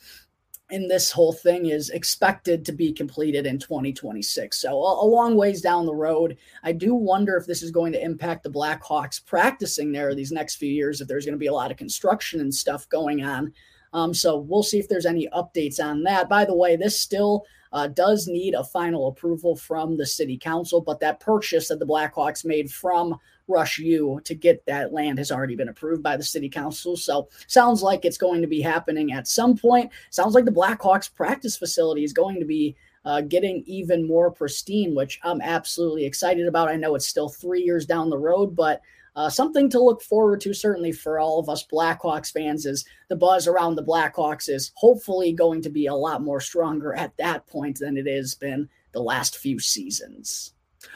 and 0.71 0.89
this 0.89 1.11
whole 1.11 1.33
thing 1.33 1.67
is 1.67 1.89
expected 1.89 2.63
to 2.65 2.71
be 2.71 2.93
completed 2.93 3.45
in 3.45 3.57
2026. 3.57 4.61
So 4.61 4.69
a, 4.69 5.03
a, 5.03 5.07
long 5.07 5.35
ways 5.35 5.61
down 5.61 5.85
the 5.85 5.95
road. 5.95 6.37
I 6.63 6.73
do 6.73 6.93
wonder 6.93 7.35
if 7.37 7.47
this 7.47 7.63
is 7.63 7.71
going 7.71 7.91
to 7.93 8.03
impact 8.03 8.43
the 8.43 8.51
Blackhawks 8.51 9.25
practicing 9.25 9.91
there 9.91 10.13
these 10.13 10.31
next 10.31 10.55
few 10.55 10.71
years. 10.71 11.01
If 11.01 11.07
there's 11.07 11.25
going 11.25 11.33
to 11.33 11.39
be 11.39 11.47
a 11.47 11.53
lot 11.53 11.71
of 11.71 11.77
construction 11.77 12.39
and 12.39 12.53
stuff 12.53 12.87
going 12.89 13.23
on. 13.23 13.51
Um, 13.93 14.13
so 14.13 14.37
we'll 14.37 14.63
see 14.63 14.77
if 14.77 14.87
there's 14.87 15.07
any 15.07 15.27
updates 15.29 15.83
on 15.83 16.03
that. 16.03 16.29
By 16.29 16.45
the 16.45 16.55
way, 16.55 16.75
this 16.75 16.99
still 16.99 17.45
uh, 17.71 17.87
does 17.87 18.27
need 18.27 18.53
a 18.53 18.63
final 18.63 19.07
approval 19.07 19.55
from 19.55 19.97
the 19.97 20.05
city 20.05 20.37
council, 20.37 20.81
but 20.81 20.99
that 20.99 21.19
purchase 21.19 21.67
that 21.69 21.79
the 21.79 21.85
Blackhawks 21.85 22.45
made 22.45 22.71
from 22.71 23.17
Rush 23.49 23.79
you 23.79 24.21
to 24.23 24.35
get 24.35 24.65
that 24.67 24.93
land 24.93 25.17
has 25.17 25.31
already 25.31 25.55
been 25.55 25.69
approved 25.69 26.03
by 26.03 26.15
the 26.15 26.23
city 26.23 26.47
council. 26.47 26.95
So 26.95 27.27
sounds 27.47 27.81
like 27.81 28.05
it's 28.05 28.17
going 28.17 28.41
to 28.41 28.47
be 28.47 28.61
happening 28.61 29.11
at 29.11 29.27
some 29.27 29.57
point. 29.57 29.91
Sounds 30.11 30.35
like 30.35 30.45
the 30.45 30.51
Blackhawks 30.51 31.13
practice 31.13 31.57
facility 31.57 32.03
is 32.03 32.13
going 32.13 32.39
to 32.39 32.45
be 32.45 32.75
uh, 33.05 33.21
getting 33.21 33.63
even 33.65 34.07
more 34.07 34.29
pristine, 34.29 34.93
which 34.93 35.19
I'm 35.23 35.41
absolutely 35.41 36.05
excited 36.05 36.47
about. 36.47 36.69
I 36.69 36.75
know 36.75 36.95
it's 36.95 37.07
still 37.07 37.29
three 37.29 37.63
years 37.63 37.85
down 37.85 38.09
the 38.09 38.17
road, 38.17 38.55
but 38.55 38.81
uh, 39.15 39.29
something 39.29 39.69
to 39.69 39.81
look 39.81 40.01
forward 40.01 40.39
to, 40.41 40.53
certainly 40.53 40.91
for 40.91 41.19
all 41.19 41.39
of 41.39 41.49
us 41.49 41.65
Blackhawks 41.65 42.31
fans, 42.31 42.65
is 42.65 42.85
the 43.07 43.15
buzz 43.15 43.47
around 43.47 43.75
the 43.75 43.83
Blackhawks 43.83 44.47
is 44.47 44.71
hopefully 44.75 45.33
going 45.33 45.61
to 45.61 45.69
be 45.69 45.87
a 45.87 45.93
lot 45.93 46.21
more 46.21 46.39
stronger 46.39 46.93
at 46.93 47.17
that 47.17 47.47
point 47.47 47.79
than 47.79 47.97
it 47.97 48.07
has 48.07 48.35
been 48.35 48.69
the 48.91 49.01
last 49.01 49.37
few 49.37 49.59
seasons. 49.59 50.53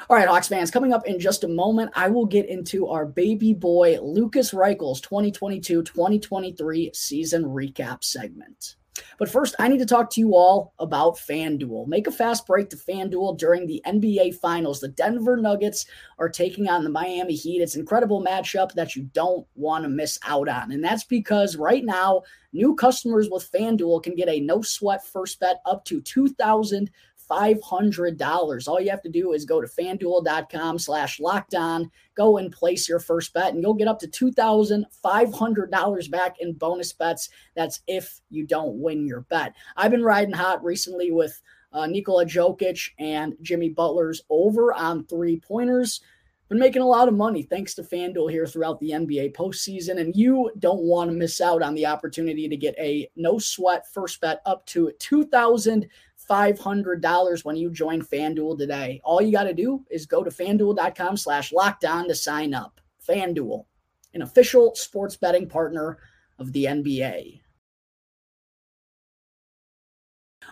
All 0.09 0.17
right, 0.17 0.27
Hawks 0.27 0.47
fans, 0.47 0.71
coming 0.71 0.93
up 0.93 1.05
in 1.07 1.19
just 1.19 1.43
a 1.43 1.47
moment, 1.47 1.91
I 1.95 2.09
will 2.09 2.25
get 2.25 2.47
into 2.49 2.87
our 2.87 3.05
baby 3.05 3.53
boy 3.53 3.99
Lukas 4.01 4.51
Reichel's 4.51 4.99
2022 5.01 5.83
2023 5.83 6.91
season 6.93 7.43
recap 7.45 8.03
segment. 8.03 8.75
But 9.17 9.29
first, 9.29 9.55
I 9.59 9.67
need 9.67 9.79
to 9.79 9.85
talk 9.85 10.09
to 10.11 10.19
you 10.19 10.35
all 10.35 10.73
about 10.79 11.15
FanDuel. 11.15 11.87
Make 11.87 12.07
a 12.07 12.11
fast 12.11 12.45
break 12.45 12.69
to 12.69 12.77
FanDuel 12.77 13.37
during 13.37 13.65
the 13.65 13.81
NBA 13.87 14.35
Finals. 14.35 14.79
The 14.79 14.89
Denver 14.89 15.37
Nuggets 15.37 15.85
are 16.19 16.29
taking 16.29 16.69
on 16.69 16.83
the 16.83 16.89
Miami 16.89 17.33
Heat. 17.33 17.61
It's 17.61 17.75
an 17.75 17.81
incredible 17.81 18.23
matchup 18.23 18.73
that 18.73 18.95
you 18.95 19.03
don't 19.13 19.47
want 19.55 19.83
to 19.83 19.89
miss 19.89 20.19
out 20.25 20.47
on. 20.47 20.71
And 20.71 20.83
that's 20.83 21.03
because 21.03 21.55
right 21.55 21.83
now, 21.83 22.23
new 22.51 22.75
customers 22.75 23.29
with 23.31 23.51
FanDuel 23.51 24.03
can 24.03 24.15
get 24.15 24.29
a 24.29 24.39
no 24.39 24.61
sweat 24.61 25.05
first 25.05 25.39
bet 25.39 25.61
up 25.65 25.85
to 25.85 26.01
2000 26.01 26.91
$500. 27.29 28.67
All 28.67 28.79
you 28.79 28.89
have 28.89 29.01
to 29.01 29.09
do 29.09 29.33
is 29.33 29.45
go 29.45 29.61
to 29.61 29.67
fanduel.com 29.67 30.79
slash 30.79 31.19
lockedon, 31.19 31.89
go 32.15 32.37
and 32.37 32.51
place 32.51 32.87
your 32.87 32.99
first 32.99 33.33
bet, 33.33 33.53
and 33.53 33.61
you'll 33.61 33.73
get 33.73 33.87
up 33.87 33.99
to 33.99 34.07
$2,500 34.07 36.11
back 36.11 36.39
in 36.39 36.53
bonus 36.53 36.93
bets. 36.93 37.29
That's 37.55 37.81
if 37.87 38.21
you 38.29 38.45
don't 38.45 38.81
win 38.81 39.05
your 39.05 39.21
bet. 39.21 39.53
I've 39.75 39.91
been 39.91 40.03
riding 40.03 40.33
hot 40.33 40.63
recently 40.63 41.11
with 41.11 41.39
uh, 41.73 41.87
Nikola 41.87 42.25
Jokic 42.25 42.91
and 42.99 43.35
Jimmy 43.41 43.69
Butler's 43.69 44.21
over 44.29 44.73
on 44.73 45.05
three 45.05 45.39
pointers. 45.39 46.01
Been 46.49 46.59
making 46.59 46.81
a 46.81 46.87
lot 46.87 47.07
of 47.07 47.15
money 47.15 47.41
thanks 47.41 47.73
to 47.75 47.83
FanDuel 47.83 48.29
here 48.29 48.45
throughout 48.45 48.79
the 48.79 48.91
NBA 48.91 49.33
postseason, 49.33 49.99
and 49.99 50.15
you 50.15 50.51
don't 50.59 50.83
want 50.83 51.09
to 51.09 51.15
miss 51.15 51.41
out 51.41 51.63
on 51.63 51.73
the 51.73 51.87
opportunity 51.87 52.47
to 52.47 52.57
get 52.57 52.75
a 52.77 53.09
no 53.15 53.39
sweat 53.39 53.87
first 53.91 54.21
bet 54.21 54.41
up 54.45 54.65
to 54.67 54.91
2000 54.99 55.87
$500 56.29 57.45
when 57.45 57.55
you 57.55 57.69
join 57.69 58.01
FanDuel 58.01 58.57
today. 58.57 59.01
All 59.03 59.21
you 59.21 59.31
got 59.31 59.43
to 59.43 59.53
do 59.53 59.85
is 59.89 60.05
go 60.05 60.23
to 60.23 60.29
fanduel.com 60.29 61.17
slash 61.17 61.51
lockedon 61.51 62.07
to 62.07 62.15
sign 62.15 62.53
up. 62.53 62.79
FanDuel, 63.07 63.65
an 64.13 64.21
official 64.21 64.73
sports 64.75 65.15
betting 65.17 65.47
partner 65.47 65.97
of 66.39 66.53
the 66.53 66.65
NBA. 66.65 67.41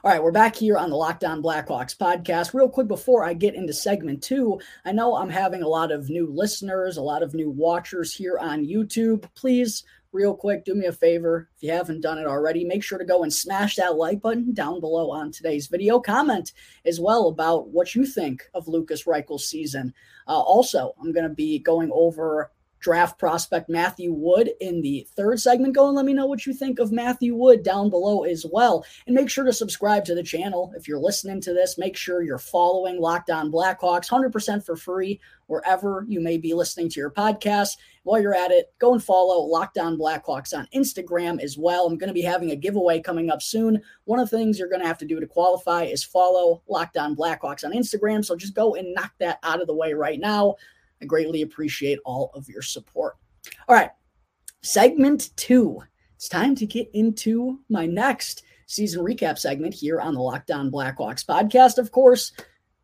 All 0.04 0.10
right, 0.10 0.24
we're 0.24 0.32
back 0.32 0.56
here 0.56 0.78
on 0.78 0.90
the 0.90 0.96
Locked 0.96 1.24
On 1.24 1.44
Blackhawks 1.44 1.96
podcast. 1.96 2.56
Real 2.56 2.68
quick 2.68 2.88
before 2.88 3.24
I 3.24 3.34
get 3.34 3.54
into 3.54 3.72
segment 3.72 4.24
two, 4.24 4.60
I 4.84 4.94
know 4.94 5.16
I'm 5.16 5.30
having 5.30 5.62
a 5.62 5.68
lot 5.68 5.92
of 5.92 6.10
new 6.10 6.28
listeners, 6.28 6.98
a 6.98 7.04
lot 7.04 7.22
of 7.22 7.36
new 7.36 7.52
watchers 7.52 8.12
here 8.12 8.40
on 8.40 8.66
YouTube. 8.66 9.30
Please 9.36 9.84
real 10.12 10.36
quick, 10.36 10.66
do 10.66 10.76
me 10.76 10.86
a 10.86 10.92
favor. 10.92 11.50
If 11.56 11.64
you 11.64 11.72
haven't 11.72 12.02
done 12.02 12.18
it 12.18 12.28
already, 12.28 12.64
make 12.66 12.84
sure 12.84 12.98
to 12.98 13.06
go 13.06 13.24
and 13.24 13.34
smash 13.34 13.76
that 13.76 13.96
like 13.96 14.22
button 14.22 14.54
down 14.54 14.80
below 14.80 15.12
on 15.12 15.32
today's 15.32 15.68
video. 15.68 16.00
Comment 16.00 16.52
as 16.86 17.00
well 17.00 17.28
about 17.28 17.70
what 17.70 17.96
you 17.96 18.06
think 18.06 18.44
of 18.54 18.68
Lukas 18.68 19.08
Reichel's 19.08 19.48
season. 19.48 19.94
Uh, 20.28 20.40
also, 20.40 20.94
I'm 21.00 21.12
going 21.12 21.28
to 21.28 21.34
be 21.34 21.60
going 21.60 21.90
over 21.94 22.52
draft 22.82 23.18
prospect 23.18 23.70
Matthew 23.70 24.12
Wood 24.12 24.52
in 24.60 24.82
the 24.82 25.08
third 25.16 25.40
segment. 25.40 25.76
Go 25.76 25.88
and 25.88 25.96
let 25.96 26.06
me 26.06 26.14
know 26.14 26.26
what 26.26 26.46
you 26.46 26.54
think 26.54 26.80
of 26.80 26.92
Matthew 26.92 27.36
Wood 27.36 27.64
down 27.64 27.90
below 27.90 28.24
as 28.24 28.46
well. 28.52 28.86
And 29.08 29.16
make 29.16 29.30
sure 29.30 29.46
to 29.46 29.54
subscribe 29.54 30.04
to 30.06 30.16
the 30.16 30.24
channel. 30.24 30.74
If 30.76 30.88
you're 30.88 31.00
listening 31.00 31.40
to 31.42 31.54
this, 31.54 31.78
make 31.78 31.96
sure 31.96 32.22
you're 32.22 32.38
following 32.38 33.00
Locked 33.00 33.30
On 33.30 33.52
Blackhawks 33.52 34.10
100% 34.10 34.66
for 34.66 34.76
free 34.76 35.20
wherever 35.48 36.06
you 36.08 36.22
may 36.22 36.38
be 36.38 36.54
listening 36.54 36.90
to 36.90 37.00
your 37.00 37.12
podcast. 37.12 37.78
While 38.04 38.22
you're 38.22 38.36
at 38.36 38.52
it, 38.52 38.74
go 38.80 38.94
and 38.94 39.04
follow 39.04 39.44
Locked 39.44 39.78
On 39.78 39.98
Blackhawks 39.98 40.58
on 40.58 40.68
Instagram 40.74 41.40
as 41.40 41.58
well. 41.58 41.86
I'm 41.86 41.98
going 41.98 42.08
to 42.08 42.14
be 42.14 42.22
having 42.22 42.52
a 42.52 42.56
giveaway 42.56 43.00
coming 43.00 43.30
up 43.30 43.42
soon. 43.42 43.80
One 44.06 44.20
of 44.20 44.30
the 44.30 44.38
things 44.38 44.58
you're 44.58 44.70
going 44.70 44.82
to 44.82 44.88
have 44.88 44.98
to 45.00 45.06
do 45.06 45.20
to 45.20 45.28
qualify 45.28 45.84
is 45.84 46.04
follow 46.04 46.64
Locked 46.68 46.98
On 46.98 47.16
Blackhawks 47.16 47.64
on 47.64 47.74
Instagram. 47.74 48.26
So 48.26 48.36
just 48.36 48.56
go 48.56 48.76
and 48.76 48.94
knock 48.96 49.12
that 49.20 49.40
out 49.44 49.62
of 49.62 49.68
the 49.68 49.76
way 49.76 49.94
right 49.94 50.20
now. 50.20 50.56
I 51.02 51.06
greatly 51.06 51.42
appreciate 51.42 52.00
all 52.06 52.32
of 52.34 52.48
your 52.48 52.62
support. 52.62 53.16
All 53.68 53.76
right, 53.76 53.92
segment 54.62 55.32
two. 55.36 55.82
It's 56.16 56.30
time 56.30 56.54
to 56.56 56.66
get 56.68 56.90
into 56.94 57.60
my 57.70 57.88
next 57.88 58.44
season 58.68 59.04
recap 59.04 59.40
segment 59.40 59.74
here 59.74 60.00
on 60.00 60.14
the 60.14 60.22
Locked 60.22 60.52
On 60.52 60.72
Blackhawks 60.72 61.26
podcast. 61.26 61.78
Of 61.78 61.92
course, 61.92 62.32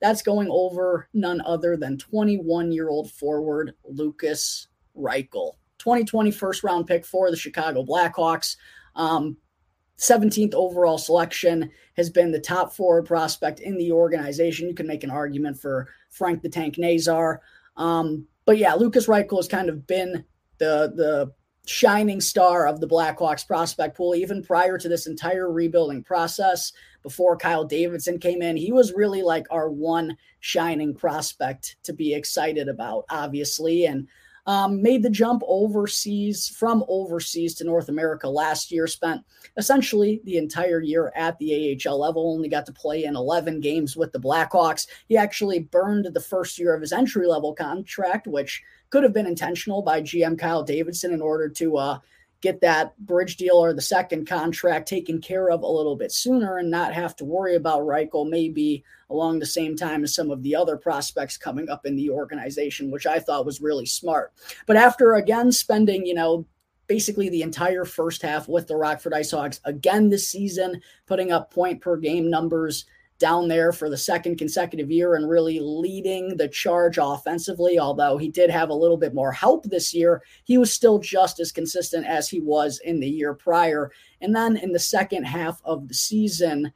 that's 0.01 0.21
going 0.21 0.47
over 0.49 1.07
none 1.13 1.41
other 1.45 1.77
than 1.77 1.97
21 1.97 2.71
year 2.71 2.89
old 2.89 3.11
forward 3.11 3.73
Lukas 3.85 4.67
Reichel. 4.97 5.53
2020 5.79 6.31
first 6.31 6.63
round 6.63 6.87
pick 6.87 7.05
for 7.05 7.29
the 7.29 7.37
Chicago 7.37 7.85
Blackhawks. 7.85 8.57
Um, 8.95 9.37
17th 9.97 10.53
overall 10.53 10.97
selection 10.97 11.71
has 11.95 12.09
been 12.09 12.31
the 12.31 12.39
top 12.39 12.73
forward 12.73 13.05
prospect 13.05 13.59
in 13.59 13.77
the 13.77 13.91
organization. 13.91 14.67
You 14.67 14.75
can 14.75 14.87
make 14.87 15.03
an 15.03 15.09
argument 15.09 15.59
for 15.59 15.87
Frank 16.09 16.41
the 16.41 16.49
Tank 16.49 16.77
Nazar. 16.77 17.41
Um, 17.77 18.27
but 18.45 18.57
yeah, 18.57 18.73
Lukas 18.73 19.07
Reichel 19.07 19.37
has 19.37 19.47
kind 19.47 19.69
of 19.69 19.87
been 19.87 20.25
the 20.57 20.91
the 20.95 21.31
shining 21.67 22.21
star 22.21 22.65
of 22.65 22.79
the 22.79 22.87
Blackhawks 22.87 23.45
prospect 23.45 23.97
pool 23.97 24.15
even 24.15 24.41
prior 24.41 24.77
to 24.77 24.87
this 24.87 25.05
entire 25.05 25.51
rebuilding 25.51 26.03
process. 26.03 26.71
Before 27.03 27.37
Kyle 27.37 27.65
Davidson 27.65 28.19
came 28.19 28.41
in, 28.41 28.57
he 28.57 28.71
was 28.71 28.93
really 28.93 29.21
like 29.21 29.45
our 29.49 29.69
one 29.69 30.17
shining 30.39 30.95
prospect 30.95 31.75
to 31.83 31.93
be 31.93 32.13
excited 32.13 32.67
about, 32.67 33.05
obviously. 33.09 33.85
And 33.85 34.07
um, 34.47 34.81
made 34.81 35.03
the 35.03 35.09
jump 35.09 35.43
overseas 35.45 36.47
from 36.47 36.83
overseas 36.87 37.53
to 37.55 37.65
North 37.65 37.89
America 37.89 38.29
last 38.29 38.71
year, 38.71 38.87
spent 38.87 39.21
essentially 39.57 40.21
the 40.23 40.37
entire 40.37 40.81
year 40.81 41.11
at 41.15 41.37
the 41.37 41.77
AHL 41.85 41.99
level, 41.99 42.33
only 42.33 42.47
got 42.47 42.65
to 42.65 42.71
play 42.71 43.03
in 43.03 43.15
11 43.15 43.59
games 43.59 43.97
with 43.97 44.13
the 44.13 44.19
Blackhawks. 44.19 44.87
He 45.07 45.17
actually 45.17 45.59
burned 45.59 46.07
the 46.13 46.21
first 46.21 46.57
year 46.57 46.73
of 46.73 46.81
his 46.81 46.93
entry 46.93 47.27
level 47.27 47.53
contract, 47.53 48.25
which 48.25 48.63
could 48.89 49.03
have 49.03 49.13
been 49.13 49.27
intentional 49.27 49.81
by 49.81 50.01
GM 50.01 50.39
Kyle 50.39 50.63
Davidson 50.63 51.13
in 51.13 51.21
order 51.21 51.49
to 51.49 51.77
uh, 51.77 51.99
get 52.41 52.61
that 52.61 52.97
bridge 52.99 53.37
deal 53.37 53.55
or 53.55 53.73
the 53.73 53.81
second 53.81 54.27
contract 54.27 54.87
taken 54.87 55.19
care 55.19 55.49
of 55.49 55.61
a 55.61 55.67
little 55.67 55.95
bit 55.95 56.11
sooner 56.11 56.57
and 56.57 56.69
not 56.69 56.93
have 56.93 57.15
to 57.15 57.25
worry 57.25 57.55
about 57.55 57.81
Reichel 57.81 58.29
maybe 58.29 58.83
along 59.09 59.39
the 59.39 59.45
same 59.45 59.75
time 59.75 60.03
as 60.03 60.13
some 60.13 60.29
of 60.29 60.43
the 60.43 60.55
other 60.55 60.77
prospects 60.77 61.37
coming 61.37 61.69
up 61.69 61.85
in 61.85 61.95
the 61.95 62.09
organization, 62.09 62.91
which 62.91 63.07
I 63.07 63.19
thought 63.19 63.45
was 63.45 63.61
really 63.61 63.85
smart. 63.85 64.33
But 64.65 64.77
after 64.77 65.15
again 65.15 65.51
spending, 65.51 66.05
you 66.05 66.13
know, 66.13 66.45
basically 66.87 67.29
the 67.29 67.41
entire 67.41 67.85
first 67.85 68.21
half 68.21 68.47
with 68.47 68.67
the 68.67 68.75
Rockford 68.75 69.13
Ice 69.13 69.33
again 69.65 70.09
this 70.09 70.29
season, 70.29 70.81
putting 71.05 71.31
up 71.31 71.53
point 71.53 71.81
per 71.81 71.97
game 71.97 72.29
numbers 72.29 72.85
down 73.19 73.47
there 73.47 73.71
for 73.71 73.89
the 73.89 73.97
second 73.97 74.37
consecutive 74.37 74.91
year 74.91 75.15
and 75.15 75.29
really 75.29 75.59
leading 75.59 76.37
the 76.37 76.47
charge 76.47 76.97
offensively. 77.01 77.79
Although 77.79 78.17
he 78.17 78.29
did 78.29 78.49
have 78.49 78.69
a 78.69 78.75
little 78.75 78.97
bit 78.97 79.13
more 79.13 79.31
help 79.31 79.65
this 79.65 79.93
year, 79.93 80.21
he 80.43 80.57
was 80.57 80.73
still 80.73 80.99
just 80.99 81.39
as 81.39 81.51
consistent 81.51 82.05
as 82.05 82.29
he 82.29 82.39
was 82.39 82.79
in 82.83 82.99
the 82.99 83.09
year 83.09 83.33
prior. 83.33 83.91
And 84.21 84.35
then 84.35 84.57
in 84.57 84.71
the 84.71 84.79
second 84.79 85.23
half 85.23 85.61
of 85.65 85.87
the 85.87 85.93
season, 85.93 86.71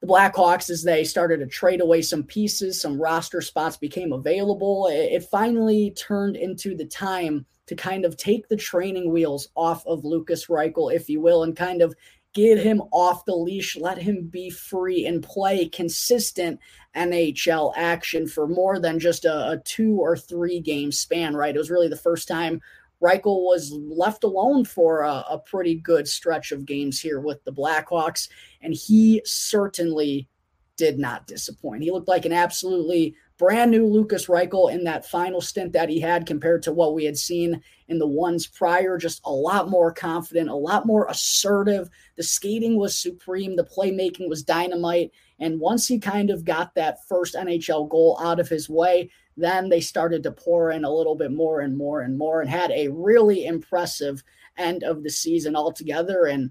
the 0.00 0.06
Blackhawks, 0.06 0.70
as 0.70 0.82
they 0.82 1.04
started 1.04 1.40
to 1.40 1.46
trade 1.46 1.80
away 1.80 2.02
some 2.02 2.22
pieces, 2.22 2.80
some 2.80 3.00
roster 3.00 3.40
spots 3.40 3.76
became 3.76 4.12
available. 4.12 4.88
It 4.90 5.24
finally 5.24 5.92
turned 5.92 6.36
into 6.36 6.76
the 6.76 6.86
time 6.86 7.46
to 7.66 7.74
kind 7.74 8.04
of 8.04 8.16
take 8.16 8.48
the 8.48 8.56
training 8.56 9.10
wheels 9.10 9.48
off 9.56 9.84
of 9.86 10.04
Lukas 10.04 10.46
Reichel, 10.46 10.94
if 10.94 11.08
you 11.08 11.20
will, 11.20 11.42
and 11.42 11.56
kind 11.56 11.82
of 11.82 11.94
get 12.36 12.58
him 12.58 12.82
off 12.92 13.24
the 13.24 13.34
leash, 13.34 13.76
let 13.76 13.96
him 13.96 14.26
be 14.26 14.50
free 14.50 15.06
and 15.06 15.22
play 15.22 15.66
consistent 15.66 16.60
NHL 16.94 17.72
action 17.74 18.28
for 18.28 18.46
more 18.46 18.78
than 18.78 18.98
just 18.98 19.24
a, 19.24 19.52
a, 19.52 19.58
two 19.64 19.96
or 19.96 20.18
three 20.18 20.60
game 20.60 20.92
span, 20.92 21.34
right? 21.34 21.54
It 21.54 21.58
was 21.58 21.70
really 21.70 21.88
the 21.88 21.96
first 21.96 22.28
time 22.28 22.60
Reichel 23.02 23.42
was 23.42 23.72
left 23.72 24.22
alone 24.22 24.66
for 24.66 25.00
a, 25.00 25.24
a 25.30 25.42
pretty 25.46 25.76
good 25.76 26.06
stretch 26.06 26.52
of 26.52 26.66
games 26.66 27.00
here 27.00 27.20
with 27.20 27.42
the 27.44 27.52
Blackhawks, 27.52 28.28
and 28.60 28.74
he 28.74 29.22
certainly 29.24 30.28
did 30.76 30.98
not 30.98 31.26
disappoint. 31.26 31.84
He 31.84 31.90
looked 31.90 32.08
like 32.08 32.26
an 32.26 32.34
absolutely 32.34 33.16
brand 33.38 33.70
new 33.70 33.86
Lukas 33.86 34.26
Reichel 34.26 34.72
in 34.72 34.84
that 34.84 35.06
final 35.06 35.40
stint 35.40 35.72
that 35.72 35.88
he 35.88 36.00
had 36.00 36.26
compared 36.26 36.62
to 36.62 36.72
what 36.72 36.94
we 36.94 37.04
had 37.04 37.18
seen 37.18 37.60
in 37.88 37.98
the 37.98 38.06
ones 38.06 38.46
prior. 38.46 38.96
Just 38.96 39.20
a 39.24 39.32
lot 39.32 39.68
more 39.68 39.92
confident, 39.92 40.48
a 40.48 40.54
lot 40.54 40.86
more 40.86 41.06
assertive. 41.08 41.90
The 42.16 42.22
skating 42.22 42.78
was 42.78 42.96
supreme, 42.96 43.56
the 43.56 43.64
playmaking 43.64 44.28
was 44.28 44.42
dynamite. 44.42 45.12
And 45.38 45.60
once 45.60 45.86
he 45.86 45.98
kind 45.98 46.30
of 46.30 46.44
got 46.44 46.74
that 46.74 47.06
first 47.06 47.34
NHL 47.34 47.88
goal 47.88 48.18
out 48.22 48.40
of 48.40 48.48
his 48.48 48.68
way, 48.70 49.10
then 49.36 49.68
they 49.68 49.80
started 49.80 50.22
to 50.22 50.32
pour 50.32 50.70
in 50.70 50.84
a 50.84 50.90
little 50.90 51.14
bit 51.14 51.30
more 51.30 51.60
and 51.60 51.76
more 51.76 52.00
and 52.00 52.16
more 52.16 52.40
and 52.40 52.48
had 52.48 52.70
a 52.70 52.88
really 52.88 53.44
impressive 53.44 54.22
end 54.56 54.82
of 54.82 55.02
the 55.02 55.10
season 55.10 55.54
altogether. 55.54 56.24
And 56.24 56.50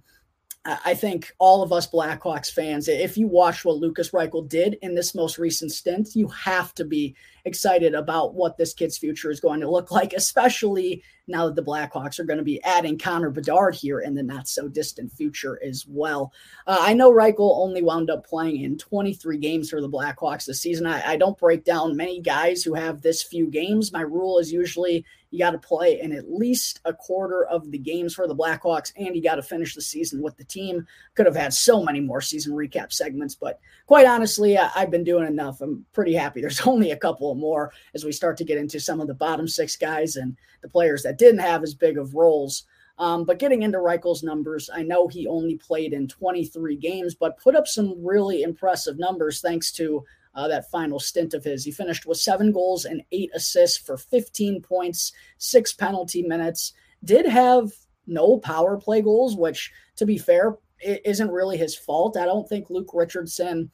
I 0.66 0.96
think 0.96 1.32
all 1.38 1.62
of 1.62 1.72
us 1.72 1.88
Blackhawks 1.88 2.52
fans, 2.52 2.88
if 2.88 3.18
you 3.18 3.28
watch 3.28 3.64
what 3.64 3.78
Lukas 3.78 4.10
Reichel 4.10 4.50
did 4.50 4.80
in 4.82 4.96
this 4.96 5.14
most 5.14 5.38
recent 5.38 5.72
stint, 5.72 6.16
you 6.16 6.28
have 6.30 6.74
to 6.74 6.84
be 6.84 7.16
excited 7.46 7.94
about 7.94 8.34
what 8.34 8.58
this 8.58 8.74
kid's 8.74 8.98
future 8.98 9.30
is 9.30 9.40
going 9.40 9.60
to 9.60 9.70
look 9.70 9.92
like, 9.92 10.14
especially 10.14 11.04
now 11.28 11.46
that 11.46 11.56
the 11.56 11.64
Blackhawks 11.64 12.18
are 12.18 12.24
going 12.24 12.40
to 12.40 12.44
be 12.44 12.64
adding 12.64 12.98
Connor 12.98 13.30
Bedard 13.30 13.76
here 13.76 14.00
in 14.00 14.16
the 14.16 14.24
not 14.24 14.48
so 14.48 14.68
distant 14.68 15.12
future 15.12 15.60
as 15.64 15.86
well. 15.88 16.34
Uh, 16.66 16.78
I 16.80 16.96
know 16.96 17.12
Reichel 17.12 17.58
only 17.58 17.84
wound 17.84 18.10
up 18.10 18.26
playing 18.26 18.64
in 18.64 18.78
23 18.78 19.38
games 19.38 19.70
for 19.70 19.82
the 19.82 19.90
Blackhawks 19.90 20.46
this 20.46 20.62
season. 20.62 20.88
I, 20.88 21.12
I 21.12 21.16
don't 21.16 21.38
break 21.38 21.64
down 21.64 21.96
many 21.96 22.22
guys 22.22 22.64
who 22.64 22.74
have 22.74 23.02
this 23.02 23.22
few 23.22 23.52
games. 23.52 23.94
My 23.94 24.02
rule 24.02 24.40
is 24.40 24.52
usually 24.52 25.06
you 25.36 25.40
got 25.40 25.52
to 25.52 25.58
play 25.58 26.00
in 26.00 26.14
at 26.14 26.32
least 26.32 26.80
a 26.86 26.94
quarter 26.94 27.46
of 27.46 27.70
the 27.70 27.78
games 27.78 28.16
for 28.16 28.26
the 28.26 28.36
Blackhawks, 28.36 28.94
and 28.96 29.16
you 29.16 29.22
got 29.22 29.36
to 29.36 29.44
finish 29.44 29.76
the 29.76 29.82
season 29.82 30.22
with 30.22 30.38
the 30.38 30.46
team. 30.46 30.88
Could 31.14 31.26
have 31.26 31.36
had 31.36 31.54
so 31.54 31.84
many 31.84 32.00
more 32.00 32.22
season 32.22 32.54
recap 32.54 32.94
segments, 32.94 33.36
but 33.36 33.60
quite 33.86 34.08
honestly, 34.08 34.58
I, 34.58 34.70
have 34.70 34.92
been 34.92 35.04
doing 35.04 35.28
enough. 35.28 35.60
I'm 35.60 35.86
pretty 35.92 36.14
happy. 36.14 36.40
There's 36.40 36.62
only 36.66 36.92
a 36.92 36.98
couple 36.98 37.36
more 37.36 37.74
as 37.94 38.06
we 38.06 38.14
start 38.14 38.38
to 38.38 38.46
get 38.46 38.58
into 38.58 38.80
some 38.80 39.02
of 39.02 39.08
the 39.08 39.14
bottom 39.14 39.48
six 39.48 39.76
guys 39.76 40.16
and 40.16 40.38
the 40.62 40.70
players 40.70 41.04
that 41.04 41.18
didn't 41.18 41.42
have 41.42 41.64
as 41.64 41.74
big 41.74 41.98
of 41.98 42.16
roles. 42.16 42.64
Um, 42.98 43.26
but 43.26 43.40
getting 43.40 43.64
into 43.64 43.80
Reichel's 43.80 44.24
numbers, 44.24 44.70
I 44.74 44.82
know 44.82 45.10
he 45.10 45.28
only 45.28 45.58
played 45.58 45.92
in 45.92 46.08
23 46.08 46.78
games, 46.78 47.14
but 47.14 47.38
put 47.38 47.56
up 47.56 47.68
some 47.68 47.94
really 48.02 48.44
impressive 48.44 48.98
numbers 48.98 49.42
thanks 49.42 49.72
to 49.74 50.06
uh, 50.36 50.48
that 50.48 50.70
final 50.70 51.00
stint 51.00 51.34
of 51.34 51.44
his. 51.44 51.64
He 51.64 51.72
finished 51.72 52.06
with 52.06 52.18
seven 52.18 52.52
goals 52.52 52.86
and 52.86 53.02
eight 53.12 53.32
assists 53.34 53.78
for 53.78 53.98
15 53.98 54.62
points, 54.62 55.14
six 55.38 55.74
penalty 55.74 56.22
minutes. 56.22 56.74
Did 57.04 57.26
have 57.26 57.72
no 58.08 58.38
power 58.38 58.78
play 58.78 59.02
goals, 59.02 59.36
which, 59.36 59.72
to 59.96 60.06
be 60.06 60.18
fair, 60.18 60.58
isn't 60.82 61.32
really 61.32 61.58
his 61.58 61.76
fault. 61.76 62.18
I 62.18 62.26
don't 62.26 62.48
think 62.48 62.70
Luke 62.70 62.92
Richardson 62.94 63.72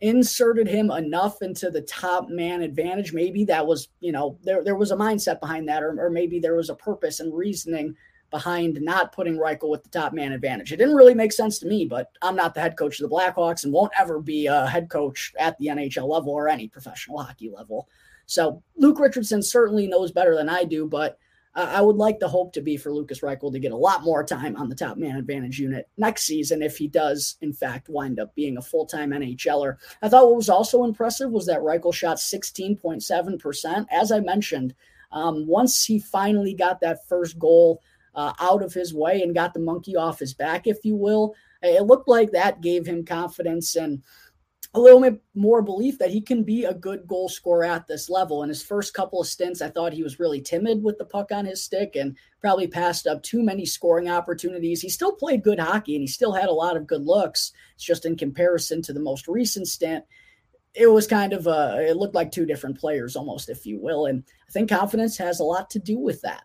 inserted 0.00 0.66
him 0.66 0.90
enough 0.90 1.42
into 1.42 1.70
the 1.70 1.82
top 1.82 2.28
man 2.28 2.62
advantage. 2.62 3.12
Maybe 3.12 3.44
that 3.44 3.66
was, 3.66 3.88
you 4.00 4.12
know, 4.12 4.38
there, 4.42 4.64
there 4.64 4.76
was 4.76 4.90
a 4.90 4.96
mindset 4.96 5.40
behind 5.40 5.68
that, 5.68 5.82
or, 5.82 5.96
or 5.98 6.10
maybe 6.10 6.40
there 6.40 6.56
was 6.56 6.70
a 6.70 6.74
purpose 6.74 7.20
and 7.20 7.32
reasoning 7.32 7.94
behind 8.32 8.80
not 8.80 9.12
putting 9.12 9.36
Reichel 9.36 9.68
with 9.68 9.84
the 9.84 9.90
top 9.90 10.12
man 10.12 10.32
advantage. 10.32 10.72
It 10.72 10.78
didn't 10.78 10.96
really 10.96 11.14
make 11.14 11.32
sense 11.32 11.60
to 11.60 11.66
me, 11.66 11.84
but 11.84 12.10
I'm 12.20 12.34
not 12.34 12.54
the 12.54 12.60
head 12.60 12.76
coach 12.76 12.98
of 12.98 13.08
the 13.08 13.14
Blackhawks 13.14 13.62
and 13.62 13.72
won't 13.72 13.92
ever 13.96 14.18
be 14.18 14.46
a 14.46 14.66
head 14.66 14.90
coach 14.90 15.32
at 15.38 15.56
the 15.58 15.66
NHL 15.66 16.08
level 16.08 16.32
or 16.32 16.48
any 16.48 16.66
professional 16.66 17.18
hockey 17.18 17.48
level. 17.48 17.88
So 18.26 18.62
Luke 18.76 18.98
Richardson 18.98 19.42
certainly 19.42 19.86
knows 19.86 20.10
better 20.10 20.34
than 20.34 20.48
I 20.48 20.64
do, 20.64 20.88
but 20.88 21.18
I 21.54 21.82
would 21.82 21.96
like 21.96 22.18
the 22.18 22.28
hope 22.28 22.54
to 22.54 22.62
be 22.62 22.78
for 22.78 22.90
Lukas 22.90 23.20
Reichel 23.20 23.52
to 23.52 23.58
get 23.58 23.72
a 23.72 23.76
lot 23.76 24.04
more 24.04 24.24
time 24.24 24.56
on 24.56 24.70
the 24.70 24.74
top 24.74 24.96
man 24.96 25.16
advantage 25.16 25.58
unit 25.58 25.86
next 25.98 26.22
season 26.22 26.62
if 26.62 26.78
he 26.78 26.88
does, 26.88 27.36
in 27.42 27.52
fact, 27.52 27.90
wind 27.90 28.18
up 28.18 28.34
being 28.34 28.56
a 28.56 28.62
full 28.62 28.86
time 28.86 29.10
NHLer. 29.10 29.76
I 30.00 30.08
thought 30.08 30.26
what 30.26 30.36
was 30.36 30.48
also 30.48 30.84
impressive 30.84 31.30
was 31.30 31.44
that 31.46 31.60
Reichel 31.60 31.92
shot 31.92 32.16
16.7%. 32.16 33.86
As 33.90 34.10
I 34.10 34.20
mentioned, 34.20 34.74
um, 35.10 35.46
once 35.46 35.84
he 35.84 35.98
finally 35.98 36.54
got 36.54 36.80
that 36.80 37.06
first 37.06 37.38
goal 37.38 37.82
uh, 38.14 38.32
out 38.40 38.62
of 38.62 38.72
his 38.72 38.94
way 38.94 39.22
and 39.22 39.34
got 39.34 39.54
the 39.54 39.60
monkey 39.60 39.96
off 39.96 40.18
his 40.18 40.34
back, 40.34 40.66
if 40.66 40.84
you 40.84 40.96
will. 40.96 41.34
It 41.62 41.84
looked 41.84 42.08
like 42.08 42.32
that 42.32 42.60
gave 42.60 42.86
him 42.86 43.04
confidence 43.04 43.76
and 43.76 44.02
a 44.74 44.80
little 44.80 45.00
bit 45.00 45.20
more 45.34 45.60
belief 45.60 45.98
that 45.98 46.10
he 46.10 46.20
can 46.20 46.42
be 46.42 46.64
a 46.64 46.72
good 46.72 47.06
goal 47.06 47.28
scorer 47.28 47.64
at 47.64 47.86
this 47.86 48.08
level. 48.08 48.42
In 48.42 48.48
his 48.48 48.62
first 48.62 48.94
couple 48.94 49.20
of 49.20 49.26
stints, 49.26 49.60
I 49.60 49.68
thought 49.68 49.92
he 49.92 50.02
was 50.02 50.18
really 50.18 50.40
timid 50.40 50.82
with 50.82 50.96
the 50.96 51.04
puck 51.04 51.30
on 51.30 51.44
his 51.44 51.62
stick 51.62 51.94
and 51.94 52.16
probably 52.40 52.66
passed 52.66 53.06
up 53.06 53.22
too 53.22 53.42
many 53.42 53.66
scoring 53.66 54.08
opportunities. 54.08 54.80
He 54.80 54.88
still 54.88 55.12
played 55.12 55.42
good 55.42 55.60
hockey 55.60 55.94
and 55.94 56.02
he 56.02 56.06
still 56.06 56.32
had 56.32 56.48
a 56.48 56.52
lot 56.52 56.76
of 56.76 56.86
good 56.86 57.02
looks. 57.02 57.52
It's 57.74 57.84
just 57.84 58.06
in 58.06 58.16
comparison 58.16 58.80
to 58.82 58.94
the 58.94 59.00
most 59.00 59.28
recent 59.28 59.68
stint, 59.68 60.04
it 60.74 60.86
was 60.86 61.06
kind 61.06 61.34
of 61.34 61.46
a, 61.46 61.86
it 61.86 61.98
looked 61.98 62.14
like 62.14 62.30
two 62.30 62.46
different 62.46 62.78
players 62.78 63.14
almost, 63.14 63.50
if 63.50 63.66
you 63.66 63.78
will. 63.78 64.06
And 64.06 64.24
I 64.48 64.52
think 64.52 64.70
confidence 64.70 65.18
has 65.18 65.40
a 65.40 65.44
lot 65.44 65.68
to 65.70 65.78
do 65.78 65.98
with 65.98 66.22
that. 66.22 66.44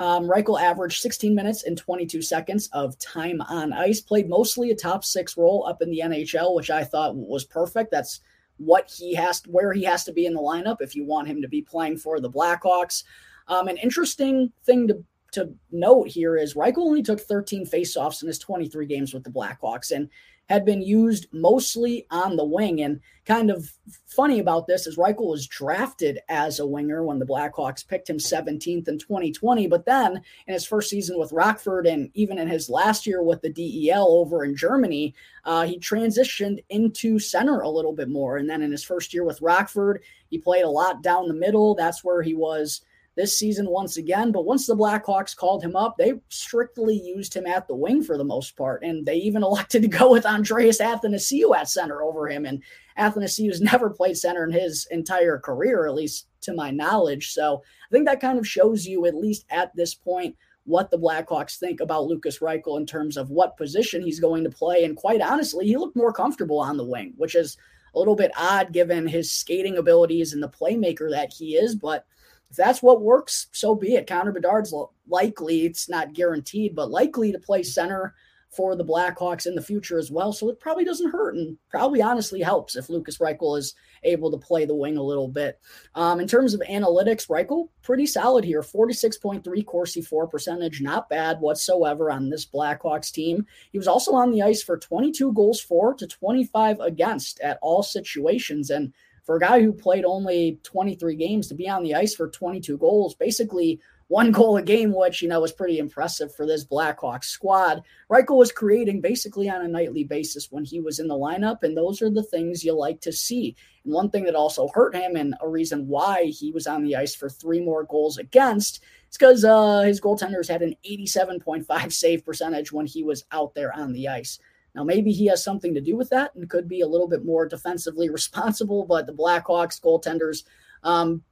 Um, 0.00 0.26
Reichel 0.26 0.60
averaged 0.60 1.02
16 1.02 1.34
minutes 1.34 1.64
and 1.64 1.76
22 1.76 2.22
seconds 2.22 2.70
of 2.72 2.98
time 2.98 3.42
on 3.42 3.74
ice, 3.74 4.00
played 4.00 4.30
mostly 4.30 4.70
a 4.70 4.74
top 4.74 5.04
six 5.04 5.36
role 5.36 5.66
up 5.68 5.82
in 5.82 5.90
the 5.90 6.00
NHL, 6.02 6.54
which 6.54 6.70
I 6.70 6.84
thought 6.84 7.14
was 7.14 7.44
perfect. 7.44 7.90
That's 7.90 8.20
what 8.56 8.90
he 8.90 9.14
has, 9.14 9.42
where 9.46 9.74
he 9.74 9.84
has 9.84 10.04
to 10.04 10.12
be 10.12 10.24
in 10.24 10.32
the 10.32 10.40
lineup 10.40 10.78
if 10.80 10.96
you 10.96 11.04
want 11.04 11.28
him 11.28 11.42
to 11.42 11.48
be 11.48 11.60
playing 11.60 11.98
for 11.98 12.18
the 12.18 12.30
Blackhawks. 12.30 13.04
Um, 13.46 13.68
an 13.68 13.76
interesting 13.76 14.50
thing 14.64 14.88
to 14.88 15.04
to 15.32 15.54
note 15.70 16.08
here 16.08 16.36
is 16.36 16.54
Reichel 16.54 16.78
only 16.78 17.02
took 17.02 17.20
13 17.20 17.64
faceoffs 17.64 18.22
in 18.22 18.26
his 18.26 18.38
23 18.40 18.84
games 18.86 19.14
with 19.14 19.22
the 19.22 19.30
Blackhawks, 19.30 19.92
and 19.92 20.08
had 20.50 20.64
been 20.64 20.82
used 20.82 21.28
mostly 21.32 22.08
on 22.10 22.34
the 22.34 22.44
wing. 22.44 22.82
And 22.82 23.00
kind 23.24 23.52
of 23.52 23.72
funny 24.06 24.40
about 24.40 24.66
this 24.66 24.88
is 24.88 24.98
Reichel 24.98 25.28
was 25.28 25.46
drafted 25.46 26.18
as 26.28 26.58
a 26.58 26.66
winger 26.66 27.04
when 27.04 27.20
the 27.20 27.24
Blackhawks 27.24 27.86
picked 27.86 28.10
him 28.10 28.18
17th 28.18 28.88
in 28.88 28.98
2020. 28.98 29.68
But 29.68 29.86
then 29.86 30.20
in 30.48 30.52
his 30.52 30.66
first 30.66 30.90
season 30.90 31.20
with 31.20 31.30
Rockford 31.30 31.86
and 31.86 32.10
even 32.14 32.36
in 32.36 32.48
his 32.48 32.68
last 32.68 33.06
year 33.06 33.22
with 33.22 33.40
the 33.42 33.52
DEL 33.52 34.08
over 34.08 34.44
in 34.44 34.56
Germany, 34.56 35.14
uh, 35.44 35.66
he 35.66 35.78
transitioned 35.78 36.64
into 36.68 37.20
center 37.20 37.60
a 37.60 37.70
little 37.70 37.92
bit 37.92 38.08
more. 38.08 38.36
And 38.36 38.50
then 38.50 38.60
in 38.60 38.72
his 38.72 38.82
first 38.82 39.14
year 39.14 39.22
with 39.22 39.40
Rockford, 39.40 40.02
he 40.30 40.38
played 40.38 40.64
a 40.64 40.68
lot 40.68 41.00
down 41.00 41.28
the 41.28 41.34
middle. 41.34 41.76
That's 41.76 42.02
where 42.02 42.22
he 42.22 42.34
was 42.34 42.80
this 43.16 43.36
season 43.36 43.68
once 43.68 43.96
again. 43.96 44.32
But 44.32 44.46
once 44.46 44.66
the 44.66 44.76
Blackhawks 44.76 45.36
called 45.36 45.62
him 45.62 45.76
up, 45.76 45.96
they 45.96 46.14
strictly 46.28 46.96
used 46.96 47.34
him 47.34 47.46
at 47.46 47.66
the 47.66 47.74
wing 47.74 48.02
for 48.02 48.16
the 48.16 48.24
most 48.24 48.56
part. 48.56 48.82
And 48.82 49.04
they 49.04 49.16
even 49.16 49.42
elected 49.42 49.82
to 49.82 49.88
go 49.88 50.10
with 50.10 50.26
Andreas 50.26 50.80
Athanasiou 50.80 51.54
at 51.56 51.68
center 51.68 52.02
over 52.02 52.28
him. 52.28 52.46
And 52.46 52.62
Athanasiou's 52.98 53.60
never 53.72 53.90
played 53.90 54.16
center 54.16 54.44
in 54.44 54.52
his 54.52 54.86
entire 54.90 55.38
career, 55.38 55.86
at 55.86 55.94
least 55.94 56.28
to 56.42 56.54
my 56.54 56.70
knowledge. 56.70 57.32
So 57.32 57.62
I 57.88 57.88
think 57.90 58.06
that 58.06 58.20
kind 58.20 58.38
of 58.38 58.48
shows 58.48 58.86
you, 58.86 59.06
at 59.06 59.14
least 59.14 59.44
at 59.50 59.74
this 59.74 59.94
point, 59.94 60.36
what 60.64 60.90
the 60.90 60.98
Blackhawks 60.98 61.58
think 61.58 61.80
about 61.80 62.06
Lukas 62.06 62.38
Reichel 62.38 62.78
in 62.78 62.86
terms 62.86 63.16
of 63.16 63.30
what 63.30 63.56
position 63.56 64.02
he's 64.02 64.20
going 64.20 64.44
to 64.44 64.50
play. 64.50 64.84
And 64.84 64.96
quite 64.96 65.20
honestly, 65.20 65.66
he 65.66 65.76
looked 65.76 65.96
more 65.96 66.12
comfortable 66.12 66.60
on 66.60 66.76
the 66.76 66.84
wing, 66.84 67.14
which 67.16 67.34
is 67.34 67.56
a 67.94 67.98
little 67.98 68.14
bit 68.14 68.30
odd 68.36 68.72
given 68.72 69.06
his 69.06 69.30
skating 69.32 69.78
abilities 69.78 70.32
and 70.32 70.42
the 70.42 70.48
playmaker 70.48 71.10
that 71.10 71.32
he 71.32 71.56
is. 71.56 71.74
But 71.74 72.06
if 72.50 72.56
that's 72.56 72.82
what 72.82 73.02
works, 73.02 73.46
so 73.52 73.74
be 73.74 73.94
it. 73.94 74.06
Connor 74.06 74.32
Bedard's 74.32 74.74
likely, 75.08 75.66
it's 75.66 75.88
not 75.88 76.12
guaranteed, 76.12 76.74
but 76.74 76.90
likely 76.90 77.30
to 77.32 77.38
play 77.38 77.62
center 77.62 78.14
for 78.50 78.74
the 78.74 78.84
Blackhawks 78.84 79.46
in 79.46 79.54
the 79.54 79.62
future 79.62 79.96
as 79.96 80.10
well. 80.10 80.32
So 80.32 80.48
it 80.48 80.58
probably 80.58 80.84
doesn't 80.84 81.12
hurt 81.12 81.36
and 81.36 81.56
probably 81.68 82.02
honestly 82.02 82.40
helps 82.40 82.74
if 82.74 82.90
Lukas 82.90 83.18
Reichel 83.18 83.56
is 83.56 83.74
able 84.02 84.30
to 84.32 84.38
play 84.38 84.64
the 84.64 84.74
wing 84.74 84.96
a 84.96 85.02
little 85.02 85.28
bit. 85.28 85.60
Um, 85.94 86.18
in 86.18 86.26
terms 86.26 86.52
of 86.52 86.60
analytics, 86.68 87.28
Reichel, 87.28 87.68
pretty 87.82 88.06
solid 88.06 88.44
here 88.44 88.62
46.3 88.62 89.64
Corsi 89.64 90.02
for 90.02 90.26
percentage, 90.26 90.80
not 90.80 91.08
bad 91.08 91.40
whatsoever 91.40 92.10
on 92.10 92.28
this 92.28 92.44
Blackhawks 92.44 93.12
team. 93.12 93.46
He 93.70 93.78
was 93.78 93.86
also 93.88 94.14
on 94.14 94.32
the 94.32 94.42
ice 94.42 94.62
for 94.62 94.76
22 94.76 95.32
goals 95.32 95.60
for 95.60 95.94
to 95.94 96.06
25 96.08 96.80
against 96.80 97.38
at 97.40 97.60
all 97.62 97.84
situations. 97.84 98.70
And 98.70 98.92
for 99.30 99.36
a 99.36 99.38
guy 99.38 99.62
who 99.62 99.72
played 99.72 100.04
only 100.04 100.58
23 100.64 101.14
games 101.14 101.46
to 101.46 101.54
be 101.54 101.68
on 101.68 101.84
the 101.84 101.94
ice 101.94 102.16
for 102.16 102.28
22 102.28 102.76
goals, 102.78 103.14
basically 103.14 103.78
one 104.08 104.32
goal 104.32 104.56
a 104.56 104.62
game, 104.62 104.92
which, 104.92 105.22
you 105.22 105.28
know, 105.28 105.40
was 105.40 105.52
pretty 105.52 105.78
impressive 105.78 106.34
for 106.34 106.44
this 106.44 106.64
Blackhawks 106.64 107.26
squad. 107.26 107.84
Reichel 108.10 108.36
was 108.36 108.50
creating 108.50 109.00
basically 109.00 109.48
on 109.48 109.64
a 109.64 109.68
nightly 109.68 110.02
basis 110.02 110.50
when 110.50 110.64
he 110.64 110.80
was 110.80 110.98
in 110.98 111.06
the 111.06 111.14
lineup, 111.14 111.62
and 111.62 111.76
those 111.76 112.02
are 112.02 112.10
the 112.10 112.24
things 112.24 112.64
you 112.64 112.72
like 112.72 113.00
to 113.02 113.12
see. 113.12 113.54
And 113.84 113.94
one 113.94 114.10
thing 114.10 114.24
that 114.24 114.34
also 114.34 114.66
hurt 114.74 114.96
him, 114.96 115.14
and 115.14 115.36
a 115.40 115.48
reason 115.48 115.86
why 115.86 116.24
he 116.24 116.50
was 116.50 116.66
on 116.66 116.82
the 116.82 116.96
ice 116.96 117.14
for 117.14 117.28
three 117.28 117.60
more 117.60 117.84
goals 117.84 118.18
against, 118.18 118.82
is 119.12 119.16
because 119.16 119.44
uh, 119.44 119.82
his 119.82 120.00
goaltenders 120.00 120.48
had 120.48 120.62
an 120.62 120.74
87.5 120.84 121.92
save 121.92 122.24
percentage 122.24 122.72
when 122.72 122.86
he 122.86 123.04
was 123.04 123.24
out 123.30 123.54
there 123.54 123.72
on 123.72 123.92
the 123.92 124.08
ice. 124.08 124.40
Now, 124.74 124.84
maybe 124.84 125.12
he 125.12 125.26
has 125.26 125.42
something 125.42 125.74
to 125.74 125.80
do 125.80 125.96
with 125.96 126.10
that 126.10 126.34
and 126.34 126.48
could 126.48 126.68
be 126.68 126.80
a 126.80 126.86
little 126.86 127.08
bit 127.08 127.24
more 127.24 127.46
defensively 127.46 128.08
responsible, 128.10 128.84
but 128.84 129.06
the 129.06 129.12
Blackhawks 129.12 129.80
goaltenders 129.80 130.44
um, 130.82 131.22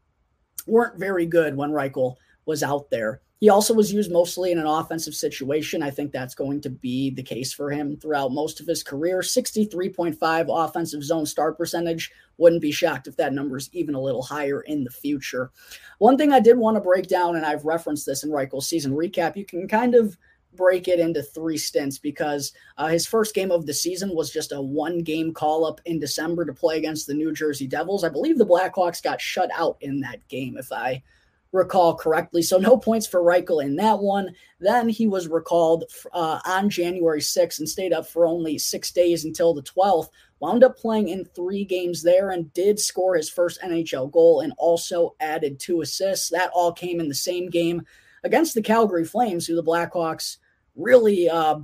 weren't 0.66 0.98
very 0.98 1.26
good 1.26 1.56
when 1.56 1.70
Reichel 1.70 2.16
was 2.46 2.62
out 2.62 2.90
there. 2.90 3.20
He 3.40 3.50
also 3.50 3.72
was 3.72 3.92
used 3.92 4.10
mostly 4.10 4.50
in 4.50 4.58
an 4.58 4.66
offensive 4.66 5.14
situation. 5.14 5.80
I 5.80 5.90
think 5.90 6.10
that's 6.10 6.34
going 6.34 6.60
to 6.62 6.70
be 6.70 7.10
the 7.10 7.22
case 7.22 7.52
for 7.52 7.70
him 7.70 7.96
throughout 7.96 8.32
most 8.32 8.58
of 8.58 8.66
his 8.66 8.82
career. 8.82 9.20
63.5 9.20 10.46
offensive 10.48 11.04
zone 11.04 11.24
start 11.24 11.56
percentage. 11.56 12.10
Wouldn't 12.38 12.62
be 12.62 12.72
shocked 12.72 13.06
if 13.06 13.16
that 13.16 13.32
number 13.32 13.56
is 13.56 13.70
even 13.72 13.94
a 13.94 14.00
little 14.00 14.22
higher 14.22 14.62
in 14.62 14.82
the 14.82 14.90
future. 14.90 15.52
One 15.98 16.16
thing 16.16 16.32
I 16.32 16.40
did 16.40 16.58
want 16.58 16.76
to 16.76 16.80
break 16.80 17.06
down, 17.06 17.36
and 17.36 17.46
I've 17.46 17.64
referenced 17.64 18.06
this 18.06 18.24
in 18.24 18.30
Reichel's 18.30 18.68
season 18.68 18.92
recap, 18.92 19.36
you 19.36 19.44
can 19.44 19.68
kind 19.68 19.94
of 19.94 20.16
break 20.54 20.88
it 20.88 21.00
into 21.00 21.22
three 21.22 21.58
stints 21.58 21.98
because 21.98 22.52
uh, 22.76 22.88
his 22.88 23.06
first 23.06 23.34
game 23.34 23.50
of 23.50 23.66
the 23.66 23.74
season 23.74 24.14
was 24.14 24.32
just 24.32 24.52
a 24.52 24.60
one 24.60 24.98
game 24.98 25.32
call 25.32 25.64
up 25.64 25.80
in 25.84 25.98
December 26.00 26.44
to 26.44 26.52
play 26.52 26.78
against 26.78 27.06
the 27.06 27.14
New 27.14 27.32
Jersey 27.32 27.66
Devils. 27.66 28.04
I 28.04 28.08
believe 28.08 28.38
the 28.38 28.46
Blackhawks 28.46 29.02
got 29.02 29.20
shut 29.20 29.50
out 29.54 29.76
in 29.80 30.00
that 30.00 30.26
game, 30.28 30.56
if 30.58 30.72
I 30.72 31.02
recall 31.52 31.94
correctly. 31.94 32.42
So 32.42 32.58
no 32.58 32.76
points 32.76 33.06
for 33.06 33.22
Reichel 33.22 33.64
in 33.64 33.76
that 33.76 33.98
one. 33.98 34.34
Then 34.60 34.88
he 34.88 35.06
was 35.06 35.28
recalled 35.28 35.84
uh, 36.12 36.40
on 36.44 36.68
January 36.68 37.20
6th 37.20 37.58
and 37.58 37.68
stayed 37.68 37.92
up 37.92 38.06
for 38.06 38.26
only 38.26 38.58
six 38.58 38.90
days 38.90 39.24
until 39.24 39.54
the 39.54 39.62
12th. 39.62 40.08
Wound 40.40 40.62
up 40.62 40.76
playing 40.76 41.08
in 41.08 41.24
three 41.24 41.64
games 41.64 42.02
there 42.02 42.30
and 42.30 42.52
did 42.52 42.78
score 42.78 43.16
his 43.16 43.30
first 43.30 43.60
NHL 43.60 44.10
goal 44.10 44.40
and 44.40 44.52
also 44.56 45.14
added 45.20 45.58
two 45.58 45.80
assists. 45.80 46.28
That 46.28 46.50
all 46.54 46.72
came 46.72 47.00
in 47.00 47.08
the 47.08 47.14
same 47.14 47.48
game 47.48 47.84
against 48.28 48.54
the 48.54 48.62
Calgary 48.62 49.04
Flames, 49.04 49.46
who 49.46 49.56
the 49.56 49.64
Blackhawks 49.64 50.36
really 50.76 51.28
uh, 51.28 51.58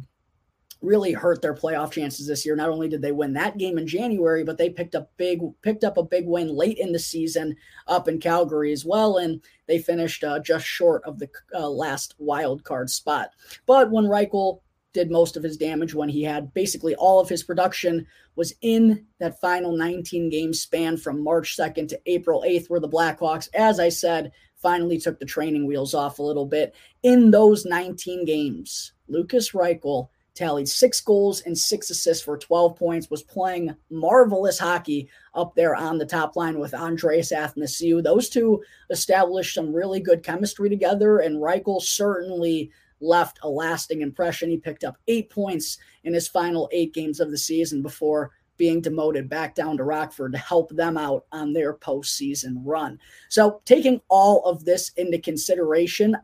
really 0.81 1.13
hurt 1.13 1.43
their 1.43 1.55
playoff 1.55 1.93
chances 1.93 2.27
this 2.27 2.45
year. 2.45 2.57
Not 2.57 2.71
only 2.71 2.89
did 2.89 3.03
they 3.03 3.13
win 3.13 3.35
that 3.35 3.59
game 3.59 3.77
in 3.77 3.87
January, 3.87 4.45
but 4.45 4.57
they 4.57 4.71
picked 4.71 4.95
up 4.95 5.11
big 5.19 5.41
picked 5.63 5.85
up 5.85 5.99
a 5.99 6.03
big 6.03 6.27
win 6.27 6.49
late 6.49 6.79
in 6.79 6.93
the 6.93 6.99
season 6.99 7.55
up 7.87 8.09
in 8.09 8.19
Calgary 8.19 8.73
as 8.73 8.85
well, 8.85 9.19
and 9.19 9.43
they 9.67 9.79
finished 9.79 10.25
uh, 10.25 10.39
just 10.39 10.65
short 10.67 11.03
of 11.05 11.19
the 11.19 11.29
uh, 11.55 11.69
last 11.69 12.15
wild 12.19 12.65
card 12.65 12.89
spot. 12.89 13.31
But 13.67 13.91
when 13.91 14.07
Reichel 14.07 14.61
did 14.95 15.11
most 15.11 15.37
of 15.37 15.43
his 15.43 15.57
damage 15.57 15.93
when 15.93 16.09
he 16.09 16.23
had 16.23 16.55
basically 16.55 16.95
all 16.95 17.21
of 17.21 17.29
his 17.29 17.43
production 17.43 18.07
was 18.37 18.55
in 18.63 19.05
that 19.19 19.41
final 19.41 19.77
19 19.77 20.31
game 20.31 20.55
span 20.55 20.97
from 20.97 21.23
March 21.23 21.57
2nd 21.57 21.89
to 21.89 22.01
April 22.07 22.45
8th, 22.47 22.71
where 22.71 22.81
the 22.81 22.89
Blackhawks, 22.89 23.49
as 23.55 23.79
I 23.79 23.89
said, 23.89 24.31
finally 24.65 24.99
took 24.99 25.21
the 25.21 25.27
training 25.27 25.67
wheels 25.67 25.93
off 25.93 26.19
a 26.19 26.23
little 26.23 26.47
bit. 26.47 26.75
In 27.03 27.31
those 27.31 27.67
19 27.67 28.25
games, 28.25 28.95
Lukas 29.09 29.53
Reichel 29.53 30.09
tallied 30.35 30.69
six 30.69 31.03
goals 31.03 31.43
and 31.43 31.57
six 31.57 31.91
assists 31.91 32.25
for 32.25 32.39
12 32.39 32.75
points, 32.75 33.11
was 33.11 33.23
playing 33.23 33.77
marvelous 33.91 34.59
hockey 34.59 35.09
up 35.35 35.55
there 35.55 35.77
on 35.77 35.99
the 35.99 36.07
top 36.07 36.35
line 36.35 36.59
with 36.59 36.73
Andreas 36.73 37.31
Athanasiou. 37.31 38.03
Those 38.03 38.31
two 38.31 38.63
established 38.89 39.55
some 39.55 39.73
really 39.73 40.01
good 40.01 40.23
chemistry 40.23 40.71
together, 40.71 41.19
and 41.19 41.37
Reichel 41.37 41.83
certainly 41.83 42.71
left 43.01 43.39
a 43.43 43.49
lasting 43.49 44.01
impression. 44.01 44.49
He 44.49 44.57
picked 44.57 44.83
up 44.83 44.97
eight 45.09 45.29
points 45.29 45.77
in 46.05 46.15
his 46.15 46.27
final 46.27 46.71
eight 46.73 46.95
games 46.95 47.21
of 47.21 47.31
the 47.31 47.39
season 47.39 47.83
before 47.83 48.33
being 48.57 48.81
demoted 48.81 49.29
back 49.29 49.55
down 49.55 49.77
to 49.77 49.85
Rockford 49.85 50.33
to 50.33 50.39
help 50.39 50.71
them 50.71 50.97
out 50.97 51.27
on 51.33 51.53
their 51.53 51.75
postseason 51.75 52.57
run. 52.65 52.99
So, 53.29 53.61
taking 53.65 54.01
all 54.09 54.45
of 54.45 54.65
this 54.65 54.91
into 54.97 55.19
consideration, 55.19 56.17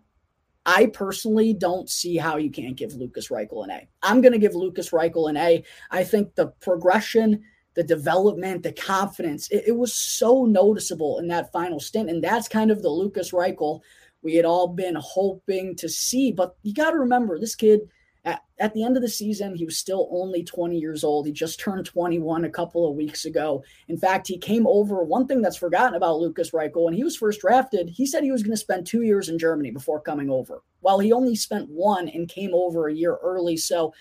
I 0.67 0.87
personally 0.87 1.55
don't 1.55 1.89
see 1.89 2.17
how 2.17 2.37
you 2.37 2.51
can't 2.51 2.77
give 2.77 2.95
Lukas 2.95 3.29
Reichel 3.29 3.65
an 3.65 3.71
A. 3.71 3.89
I'm 4.03 4.21
going 4.21 4.33
to 4.33 4.39
give 4.39 4.55
Lukas 4.55 4.91
Reichel 4.91 5.31
an 5.31 5.37
A. 5.37 5.65
I 5.91 6.05
think 6.05 6.35
the 6.35 6.49
progression, 6.61 7.43
the 7.75 7.83
development, 7.83 8.63
the 8.63 8.73
confidence, 8.73 9.49
it, 9.51 9.65
it, 9.69 9.77
was 9.77 9.95
so 9.95 10.45
noticeable 10.45 11.19
in 11.19 11.29
that 11.29 11.53
final 11.53 11.81
stint. 11.81 12.11
And 12.11 12.23
that's 12.23 12.49
kind 12.49 12.71
of 12.71 12.83
the 12.83 12.91
Lukas 12.91 13.33
Reichel 13.33 13.81
we 14.23 14.35
had 14.35 14.45
all 14.45 14.69
been 14.69 14.97
hoping 15.01 15.75
to 15.77 15.89
see. 15.89 16.31
But 16.31 16.55
you 16.63 16.75
got 16.75 16.91
to 16.91 16.99
remember, 16.99 17.39
this 17.39 17.55
kid– 17.55 17.81
at, 18.25 18.43
at 18.59 18.75
the 18.75 18.85
end 18.85 18.97
of 18.97 19.03
the 19.03 19.09
season, 19.09 19.55
he 19.55 19.65
was 19.65 19.79
still 19.79 20.09
only 20.11 20.45
20 20.45 20.79
years 20.79 21.05
old. 21.05 21.27
He 21.27 21.33
just 21.33 21.59
turned 21.59 21.87
21 21.87 22.45
a 22.45 22.51
couple 22.51 22.89
of 22.89 22.97
weeks 22.97 23.25
ago. 23.25 23.65
In 23.89 23.97
fact, 23.97 24.29
he 24.29 24.37
came 24.37 24.67
over. 24.67 25.03
One 25.03 25.27
thing 25.27 25.41
that's 25.41 25.57
forgotten 25.57 25.95
about 25.95 26.19
Lukas 26.19 26.51
Reichel, 26.51 26.85
when 26.85 26.95
he 26.95 27.05
was 27.05 27.17
first 27.17 27.41
drafted, 27.41 27.89
he 27.89 28.07
said 28.07 28.23
he 28.23 28.33
was 28.33 28.43
going 28.43 28.53
to 28.53 28.59
spend 28.59 28.87
two 28.87 29.03
years 29.03 29.29
in 29.29 29.39
Germany 29.39 29.71
before 29.71 30.01
coming 30.01 30.29
over. 30.29 30.63
Well, 30.83 30.99
he 30.99 31.13
only 31.13 31.35
spent 31.35 31.71
one 31.71 32.09
and 32.09 32.29
came 32.29 32.53
over 32.53 32.89
a 32.89 32.95
year 32.95 33.17
early. 33.23 33.57
So 33.57 33.95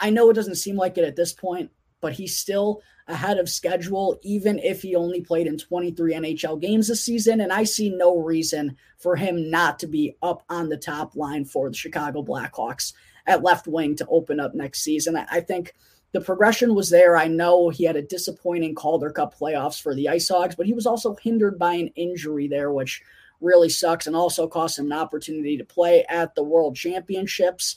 I 0.00 0.10
know 0.10 0.30
it 0.30 0.34
doesn't 0.34 0.56
seem 0.56 0.76
like 0.76 0.96
it 0.96 1.04
at 1.04 1.16
this 1.16 1.34
point, 1.34 1.70
but 2.00 2.14
he's 2.14 2.36
still 2.36 2.80
ahead 3.08 3.38
of 3.38 3.48
schedule, 3.48 4.18
even 4.22 4.58
if 4.58 4.82
he 4.82 4.94
only 4.94 5.20
played 5.20 5.46
in 5.46 5.58
23 5.58 6.14
NHL 6.14 6.60
games 6.60 6.88
this 6.88 7.04
season. 7.04 7.42
And 7.42 7.52
I 7.52 7.64
see 7.64 7.90
no 7.90 8.16
reason 8.16 8.76
for 8.98 9.16
him 9.16 9.50
not 9.50 9.78
to 9.80 9.86
be 9.86 10.16
up 10.22 10.44
on 10.48 10.68
the 10.68 10.76
top 10.78 11.14
line 11.14 11.44
for 11.44 11.68
the 11.68 11.76
Chicago 11.76 12.22
Blackhawks 12.22 12.94
at 13.28 13.44
left 13.44 13.68
wing 13.68 13.94
to 13.94 14.06
open 14.08 14.40
up 14.40 14.54
next 14.54 14.80
season. 14.80 15.14
I, 15.16 15.40
think 15.40 15.74
the 16.12 16.20
progression 16.20 16.74
was 16.74 16.88
there. 16.88 17.16
I 17.16 17.28
know 17.28 17.68
he 17.68 17.84
had 17.84 17.94
a 17.94 18.02
disappointing 18.02 18.74
Calder 18.74 19.10
Cup 19.10 19.38
playoffs 19.38 19.80
for 19.80 19.94
the 19.94 20.08
Ice 20.08 20.28
Hogs, 20.28 20.56
but 20.56 20.66
he 20.66 20.72
was 20.72 20.86
also 20.86 21.14
hindered 21.22 21.58
by 21.58 21.74
an 21.74 21.88
injury 21.88 22.48
there, 22.48 22.72
which 22.72 23.02
really 23.40 23.68
sucks 23.68 24.06
and 24.06 24.16
also 24.16 24.48
cost 24.48 24.78
him 24.78 24.86
an 24.86 24.98
opportunity 24.98 25.58
to 25.58 25.64
play 25.64 26.04
at 26.08 26.34
the 26.34 26.42
World 26.42 26.74
Championships. 26.74 27.76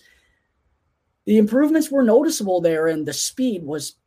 The 1.26 1.38
improvements 1.38 1.92
were 1.92 2.02
noticeable 2.02 2.62
there, 2.62 2.88
and 2.88 3.06
the 3.06 3.14
speed 3.14 3.64
was 3.64 3.98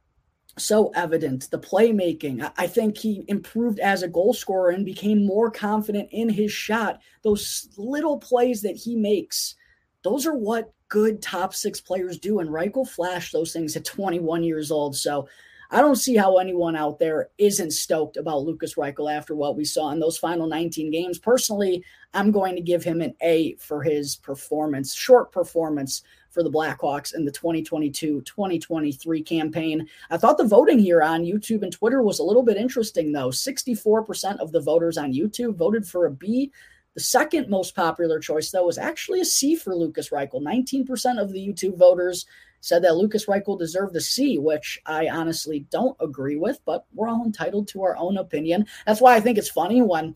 so 0.57 0.89
evident. 0.95 1.51
The 1.51 1.59
playmaking, 1.59 2.51
I 2.57 2.67
think 2.67 2.97
he 2.97 3.25
improved 3.29 3.79
as 3.81 4.03
a 4.03 4.09
goal 4.09 4.33
scorer 4.33 4.71
and 4.71 4.85
became 4.85 5.27
more 5.27 5.51
confident 5.51 6.09
in 6.11 6.31
his 6.31 6.51
shot. 6.51 7.01
Those 7.23 7.69
little 7.77 8.19
plays 8.19 8.63
that 8.63 8.77
he 8.77 8.97
makes, 8.97 9.55
those 10.03 10.27
are 10.27 10.35
what 10.35 10.73
good 10.95 11.21
top 11.21 11.53
six 11.53 11.81
players 11.81 12.21
do. 12.21 12.39
And 12.39 12.49
Reichel 12.49 12.89
flashed 12.89 13.33
those 13.33 13.53
things 13.53 13.75
at 13.75 13.85
21 13.85 14.45
years 14.45 14.71
old. 14.71 14.95
So 14.95 15.27
I 15.73 15.81
don't 15.81 15.97
see 15.97 16.15
how 16.15 16.37
anyone 16.39 16.77
out 16.77 17.01
there 17.01 17.31
isn't 17.37 17.73
stoked 17.73 18.17
about 18.17 18.45
Lukas 18.45 18.77
Reichel 18.77 19.13
after 19.13 19.35
what 19.35 19.57
we 19.57 19.65
saw 19.65 19.91
in 19.91 19.99
those 19.99 20.17
final 20.17 20.47
19 20.47 20.93
games. 20.93 21.19
Personally, 21.19 21.85
I'm 22.13 22.31
going 22.31 22.55
to 22.55 22.63
give 22.63 22.85
him 22.85 23.01
an 23.01 23.13
A 23.23 23.57
for 23.57 23.83
his 23.83 24.15
performance, 24.15 24.95
short 24.95 25.33
performance 25.33 26.03
for 26.31 26.45
the 26.45 26.51
Blackhawks 26.51 27.13
in 27.13 27.25
the 27.25 27.33
2022 27.33 28.21
2023 28.21 29.23
campaign. 29.25 29.89
I 30.11 30.17
thought 30.17 30.39
the 30.39 30.47
voting 30.47 30.79
here 30.79 31.03
on 31.03 31.25
YouTube 31.25 31.65
and 31.65 31.73
Twitter 31.73 32.03
was 32.03 32.21
a 32.21 32.25
little 32.25 32.45
bit 32.45 32.57
interesting, 32.57 33.11
though. 33.11 33.31
64% 33.31 34.39
of 34.39 34.53
the 34.53 34.61
voters 34.61 34.97
on 34.97 35.13
YouTube 35.13 35.57
voted 35.57 35.89
for 35.89 36.07
a 36.07 36.11
B. 36.13 36.53
The 36.95 37.01
second 37.01 37.49
most 37.49 37.75
popular 37.75 38.21
choice, 38.21 38.51
though, 38.51 38.67
was 38.67 38.79
actually 38.79 39.21
a 39.21 39.25
C 39.25 39.57
for 39.57 39.75
Lukas 39.75 40.11
Reichel. 40.11 40.43
19% 40.43 41.21
of 41.21 41.33
the 41.33 41.47
YouTube 41.47 41.77
voters 41.77 42.27
said 42.61 42.83
that 42.83 42.97
Lukas 42.97 43.27
Reichel 43.27 43.59
deserved 43.59 43.95
a 43.97 44.01
C, 44.01 44.39
which 44.39 44.81
I 44.87 45.09
honestly 45.09 45.67
don't 45.71 45.97
agree 46.01 46.37
with, 46.37 46.61
but 46.65 46.87
we're 46.95 47.09
all 47.09 47.25
entitled 47.25 47.69
to 47.69 47.83
our 47.83 47.97
own 47.97 48.17
opinion. 48.17 48.67
That's 48.87 49.01
why 49.01 49.15
I 49.17 49.21
think 49.21 49.39
it's 49.39 49.51
funny 49.51 49.83
when 49.83 50.15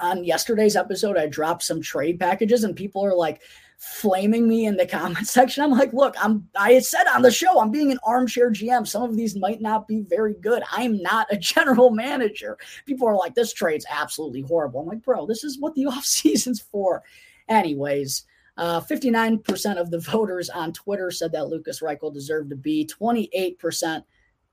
on 0.00 0.24
yesterday's 0.24 0.76
episode 0.76 1.16
I 1.16 1.26
dropped 1.26 1.62
some 1.62 1.80
trade 1.80 2.18
packages 2.18 2.64
and 2.64 2.76
people 2.76 3.04
are 3.04 3.14
like, 3.14 3.40
flaming 3.80 4.46
me 4.46 4.66
in 4.66 4.76
the 4.76 4.86
comment 4.98 5.26
section. 5.26 5.64
I'm 5.64 5.70
like, 5.70 5.92
look, 5.92 6.14
I'm 6.20 6.46
I 6.54 6.78
said 6.78 7.04
on 7.06 7.22
the 7.22 7.30
show, 7.30 7.58
I'm 7.58 7.70
being 7.70 7.90
an 7.90 7.98
armchair 8.04 8.50
GM. 8.50 8.86
Some 8.86 9.02
of 9.02 9.16
these 9.16 9.36
might 9.36 9.60
not 9.60 9.88
be 9.88 10.02
very 10.02 10.34
good. 10.34 10.62
I'm 10.70 11.02
not 11.02 11.26
a 11.32 11.36
general 11.38 11.90
manager. 11.90 12.58
People 12.86 13.08
are 13.08 13.16
like, 13.16 13.34
this 13.34 13.52
trade's 13.52 13.86
absolutely 13.90 14.42
horrible. 14.42 14.80
I'm 14.80 14.86
like, 14.86 15.02
bro, 15.02 15.26
this 15.26 15.42
is 15.42 15.58
what 15.58 15.74
the 15.74 15.86
off 15.86 16.04
season's 16.04 16.60
for. 16.60 17.02
Anyways, 17.48 18.24
uh, 18.56 18.80
59% 18.80 19.76
of 19.76 19.90
the 19.90 19.98
voters 19.98 20.50
on 20.50 20.72
Twitter 20.72 21.10
said 21.10 21.32
that 21.32 21.48
Lukas 21.48 21.80
Reichel 21.80 22.12
deserved 22.12 22.52
a 22.52 22.56
B. 22.56 22.86
28% 22.86 24.04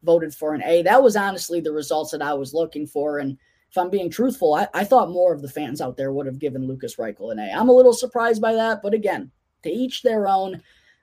voted 0.04 0.34
for 0.34 0.54
an 0.54 0.63
A. 0.63 0.82
That 0.82 1.04
was 1.04 1.16
honestly 1.16 1.60
the 1.60 1.72
results 1.72 2.12
that 2.12 2.22
I 2.22 2.34
was 2.34 2.54
looking 2.54 2.88
for. 2.88 3.20
And 3.20 3.38
if 3.69 3.77
I'm 3.77 3.89
being 3.89 4.10
truthful, 4.10 4.53
I, 4.53 4.67
I 4.73 4.84
thought 4.84 5.10
more 5.10 5.34
of 5.34 5.41
the 5.41 5.49
fans 5.49 5.82
out 5.82 5.97
there 5.97 6.12
would 6.12 6.25
have 6.25 6.39
given 6.39 6.67
Lukas 6.67 6.95
Reichel 6.95 7.32
an 7.32 7.39
A. 7.39 7.51
I'm 7.51 7.69
a 7.69 7.73
little 7.73 7.93
surprised 7.93 8.41
by 8.41 8.53
that, 8.53 8.82
but 8.82 8.93
again, 8.93 9.32
to 9.63 9.69
each 9.69 10.01
their 10.01 10.27
own. 10.27 10.62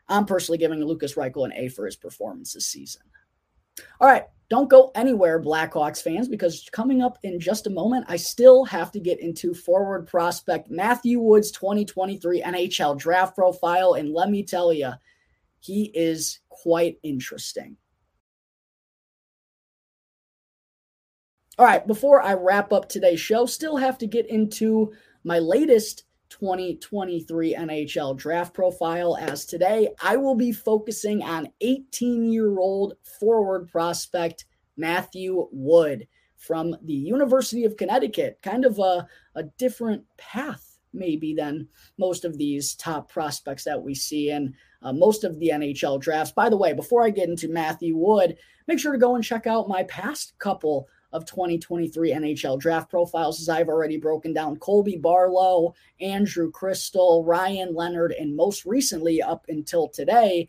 I'm 0.08 0.26
personally 0.26 0.58
giving 0.58 0.84
Lukas 0.84 1.14
Reichel 1.14 1.46
an 1.46 1.52
A 1.54 1.68
for 1.68 1.86
his 1.86 1.96
performance 1.96 2.52
this 2.52 2.66
season. 2.66 3.02
All 4.00 4.08
right, 4.08 4.24
don't 4.50 4.68
go 4.68 4.92
anywhere, 4.94 5.42
Blackhawks 5.42 6.02
fans, 6.02 6.28
because 6.28 6.68
coming 6.70 7.02
up 7.02 7.18
in 7.22 7.40
just 7.40 7.66
a 7.66 7.70
moment, 7.70 8.04
I 8.08 8.16
still 8.16 8.64
have 8.66 8.92
to 8.92 9.00
get 9.00 9.20
into 9.20 9.54
forward 9.54 10.06
prospect 10.06 10.70
Matthew 10.70 11.18
Wood's 11.20 11.50
2023 11.50 12.42
NHL 12.42 12.98
draft 12.98 13.34
profile. 13.34 13.94
And 13.94 14.12
let 14.12 14.30
me 14.30 14.42
tell 14.42 14.72
you, 14.72 14.92
he 15.60 15.90
is 15.94 16.40
quite 16.50 16.98
interesting. 17.02 17.76
All 21.56 21.64
right, 21.64 21.86
before 21.86 22.20
I 22.20 22.34
wrap 22.34 22.72
up 22.72 22.88
today's 22.88 23.20
show, 23.20 23.46
still 23.46 23.76
have 23.76 23.96
to 23.98 24.08
get 24.08 24.26
into 24.26 24.92
my 25.22 25.38
latest 25.38 26.02
2023 26.30 27.54
NHL 27.54 28.16
draft 28.16 28.52
profile. 28.52 29.16
As 29.16 29.44
today, 29.44 29.90
I 30.02 30.16
will 30.16 30.34
be 30.34 30.50
focusing 30.50 31.22
on 31.22 31.48
18 31.60 32.32
year 32.32 32.58
old 32.58 32.94
forward 33.20 33.68
prospect 33.68 34.46
Matthew 34.76 35.46
Wood 35.52 36.08
from 36.36 36.74
the 36.82 36.92
University 36.92 37.64
of 37.64 37.76
Connecticut. 37.76 38.40
Kind 38.42 38.64
of 38.64 38.80
a, 38.80 39.06
a 39.36 39.44
different 39.56 40.02
path, 40.16 40.80
maybe, 40.92 41.34
than 41.34 41.68
most 41.98 42.24
of 42.24 42.36
these 42.36 42.74
top 42.74 43.08
prospects 43.08 43.62
that 43.62 43.80
we 43.80 43.94
see 43.94 44.30
in 44.30 44.54
uh, 44.82 44.92
most 44.92 45.22
of 45.22 45.38
the 45.38 45.50
NHL 45.50 46.00
drafts. 46.00 46.32
By 46.32 46.48
the 46.48 46.56
way, 46.56 46.72
before 46.72 47.04
I 47.04 47.10
get 47.10 47.28
into 47.28 47.46
Matthew 47.46 47.96
Wood, 47.96 48.38
make 48.66 48.80
sure 48.80 48.90
to 48.90 48.98
go 48.98 49.14
and 49.14 49.22
check 49.22 49.46
out 49.46 49.68
my 49.68 49.84
past 49.84 50.36
couple 50.40 50.88
of 51.14 51.24
2023 51.24 52.12
NHL 52.12 52.58
draft 52.58 52.90
profiles, 52.90 53.40
as 53.40 53.48
I've 53.48 53.68
already 53.68 53.96
broken 53.96 54.34
down 54.34 54.56
Colby 54.56 54.96
Barlow, 54.96 55.72
Andrew 56.00 56.50
Cristall, 56.50 57.22
Ryan 57.24 57.74
Leonard, 57.74 58.12
and 58.12 58.36
most 58.36 58.66
recently, 58.66 59.22
up 59.22 59.46
until 59.48 59.88
today, 59.88 60.48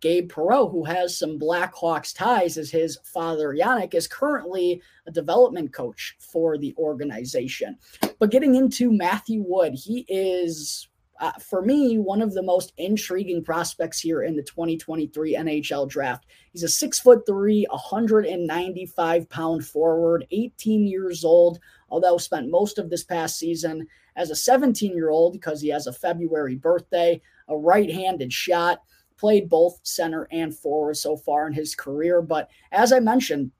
Gabe 0.00 0.30
Perreault, 0.30 0.70
who 0.70 0.84
has 0.84 1.18
some 1.18 1.38
Blackhawks 1.38 2.14
ties, 2.14 2.56
as 2.56 2.70
his 2.70 2.98
father 3.04 3.54
Yanic 3.54 3.94
is 3.94 4.06
currently 4.06 4.80
a 5.06 5.10
development 5.10 5.72
coach 5.72 6.14
for 6.20 6.56
the 6.58 6.74
organization. 6.78 7.76
But 8.18 8.30
getting 8.30 8.54
into 8.54 8.92
Matthew 8.92 9.42
Wood, 9.44 9.74
he 9.74 10.04
is 10.08 10.88
uh, 11.20 11.32
for 11.32 11.62
me, 11.62 11.98
one 11.98 12.20
of 12.20 12.34
the 12.34 12.42
most 12.42 12.72
intriguing 12.76 13.44
prospects 13.44 14.00
here 14.00 14.22
in 14.22 14.34
the 14.34 14.42
2023 14.42 15.36
NHL 15.36 15.88
draft. 15.88 16.26
He's 16.52 16.64
a 16.64 16.68
six 16.68 16.98
foot 16.98 17.24
three, 17.26 17.66
195 17.70 19.28
pound 19.28 19.64
forward, 19.64 20.26
18 20.30 20.86
years 20.86 21.24
old, 21.24 21.60
although 21.88 22.18
spent 22.18 22.50
most 22.50 22.78
of 22.78 22.90
this 22.90 23.04
past 23.04 23.38
season 23.38 23.86
as 24.16 24.30
a 24.30 24.36
17 24.36 24.94
year 24.94 25.10
old 25.10 25.32
because 25.32 25.60
he 25.60 25.68
has 25.68 25.86
a 25.86 25.92
February 25.92 26.56
birthday, 26.56 27.20
a 27.48 27.56
right 27.56 27.90
handed 27.90 28.32
shot, 28.32 28.80
played 29.16 29.48
both 29.48 29.78
center 29.84 30.26
and 30.32 30.56
forward 30.56 30.96
so 30.96 31.16
far 31.16 31.46
in 31.46 31.52
his 31.52 31.74
career. 31.74 32.22
But 32.22 32.50
as 32.72 32.92
I 32.92 32.98
mentioned, 32.98 33.52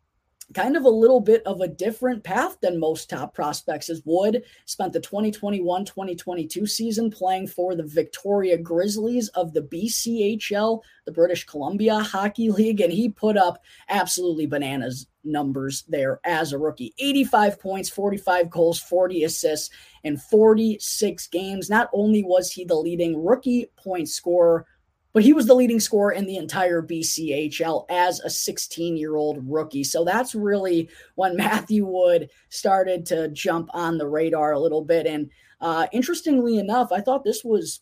kind 0.54 0.76
of 0.76 0.84
a 0.84 0.88
little 0.88 1.20
bit 1.20 1.42
of 1.46 1.60
a 1.60 1.68
different 1.68 2.22
path 2.24 2.56
than 2.62 2.78
most 2.78 3.10
top 3.10 3.34
prospects 3.34 3.90
as 3.90 4.02
Wood 4.04 4.42
spent 4.64 4.92
the 4.92 5.00
2021-2022 5.00 6.68
season 6.68 7.10
playing 7.10 7.48
for 7.48 7.74
the 7.74 7.82
Victoria 7.82 8.56
Grizzlies 8.56 9.28
of 9.30 9.52
the 9.52 9.62
BCHL, 9.62 10.80
the 11.04 11.12
British 11.12 11.44
Columbia 11.44 11.98
Hockey 11.98 12.50
League 12.50 12.80
and 12.80 12.92
he 12.92 13.08
put 13.08 13.36
up 13.36 13.62
absolutely 13.88 14.46
bananas 14.46 15.06
numbers 15.24 15.84
there 15.88 16.20
as 16.24 16.52
a 16.52 16.58
rookie. 16.58 16.94
85 16.98 17.60
points, 17.60 17.88
45 17.88 18.50
goals, 18.50 18.78
40 18.78 19.24
assists 19.24 19.70
in 20.02 20.16
46 20.16 21.26
games. 21.28 21.70
Not 21.70 21.88
only 21.92 22.22
was 22.22 22.50
he 22.50 22.64
the 22.64 22.74
leading 22.74 23.24
rookie 23.24 23.70
point 23.76 24.08
scorer 24.08 24.66
but 25.14 25.22
he 25.22 25.32
was 25.32 25.46
the 25.46 25.54
leading 25.54 25.80
scorer 25.80 26.12
in 26.12 26.26
the 26.26 26.36
entire 26.36 26.82
BCHL 26.82 27.86
as 27.88 28.20
a 28.20 28.28
16 28.28 28.96
year 28.96 29.16
old 29.16 29.38
rookie. 29.48 29.84
So 29.84 30.04
that's 30.04 30.34
really 30.34 30.90
when 31.14 31.36
Matthew 31.38 31.86
Wood 31.86 32.28
started 32.50 33.06
to 33.06 33.28
jump 33.28 33.70
on 33.72 33.96
the 33.96 34.08
radar 34.08 34.52
a 34.52 34.58
little 34.58 34.84
bit. 34.84 35.06
And 35.06 35.30
uh, 35.60 35.86
interestingly 35.92 36.58
enough, 36.58 36.92
I 36.92 37.00
thought 37.00 37.24
this 37.24 37.44
was 37.44 37.80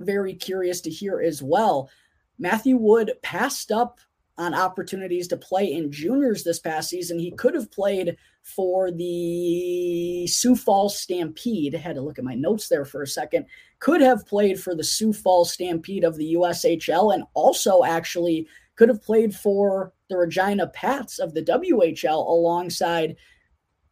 very 0.00 0.34
curious 0.34 0.80
to 0.80 0.90
hear 0.90 1.20
as 1.20 1.42
well. 1.42 1.90
Matthew 2.38 2.76
Wood 2.76 3.12
passed 3.22 3.70
up 3.70 4.00
on 4.36 4.54
opportunities 4.54 5.28
to 5.28 5.36
play 5.36 5.72
in 5.72 5.92
juniors 5.92 6.42
this 6.42 6.58
past 6.58 6.90
season. 6.90 7.18
He 7.18 7.30
could 7.30 7.54
have 7.54 7.70
played 7.70 8.16
for 8.42 8.90
the 8.90 10.26
Sioux 10.26 10.56
Falls 10.56 10.98
Stampede. 10.98 11.74
I 11.74 11.78
had 11.78 11.94
to 11.94 12.02
look 12.02 12.18
at 12.18 12.24
my 12.24 12.34
notes 12.34 12.68
there 12.68 12.84
for 12.84 13.02
a 13.02 13.06
second. 13.06 13.46
Could 13.84 14.00
have 14.00 14.26
played 14.26 14.58
for 14.58 14.74
the 14.74 14.82
Sioux 14.82 15.12
Falls 15.12 15.52
Stampede 15.52 16.04
of 16.04 16.16
the 16.16 16.32
USHL 16.32 17.12
and 17.12 17.24
also 17.34 17.84
actually 17.84 18.48
could 18.76 18.88
have 18.88 19.02
played 19.02 19.34
for 19.34 19.92
the 20.08 20.16
Regina 20.16 20.68
Pats 20.68 21.18
of 21.18 21.34
the 21.34 21.42
WHL 21.42 22.26
alongside 22.26 23.16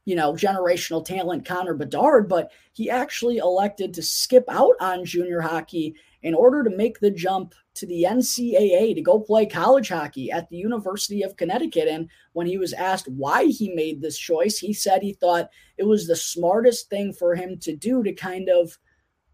you 0.06 0.16
know, 0.16 0.32
generational 0.32 1.04
talent 1.04 1.44
Connor 1.44 1.74
Bedard, 1.74 2.26
but 2.26 2.50
he 2.72 2.88
actually 2.90 3.36
elected 3.36 3.92
to 3.94 4.02
skip 4.02 4.44
out 4.48 4.74
on 4.80 5.04
junior 5.04 5.42
hockey 5.42 5.94
in 6.22 6.34
order 6.34 6.64
to 6.64 6.74
make 6.76 6.98
the 7.00 7.10
jump 7.10 7.54
to 7.74 7.86
the 7.86 8.06
NCAA 8.08 8.94
to 8.94 9.02
go 9.02 9.20
play 9.20 9.44
college 9.44 9.90
hockey 9.90 10.30
at 10.30 10.48
the 10.48 10.56
University 10.56 11.22
of 11.22 11.36
Connecticut. 11.36 11.86
And 11.86 12.08
when 12.32 12.46
he 12.46 12.56
was 12.56 12.72
asked 12.72 13.08
why 13.08 13.44
he 13.44 13.74
made 13.74 14.00
this 14.00 14.18
choice, 14.18 14.58
he 14.58 14.72
said 14.72 15.02
he 15.02 15.12
thought 15.12 15.50
it 15.76 15.84
was 15.84 16.06
the 16.06 16.16
smartest 16.16 16.88
thing 16.88 17.12
for 17.12 17.34
him 17.34 17.58
to 17.58 17.76
do 17.76 18.02
to 18.02 18.12
kind 18.12 18.48
of 18.48 18.78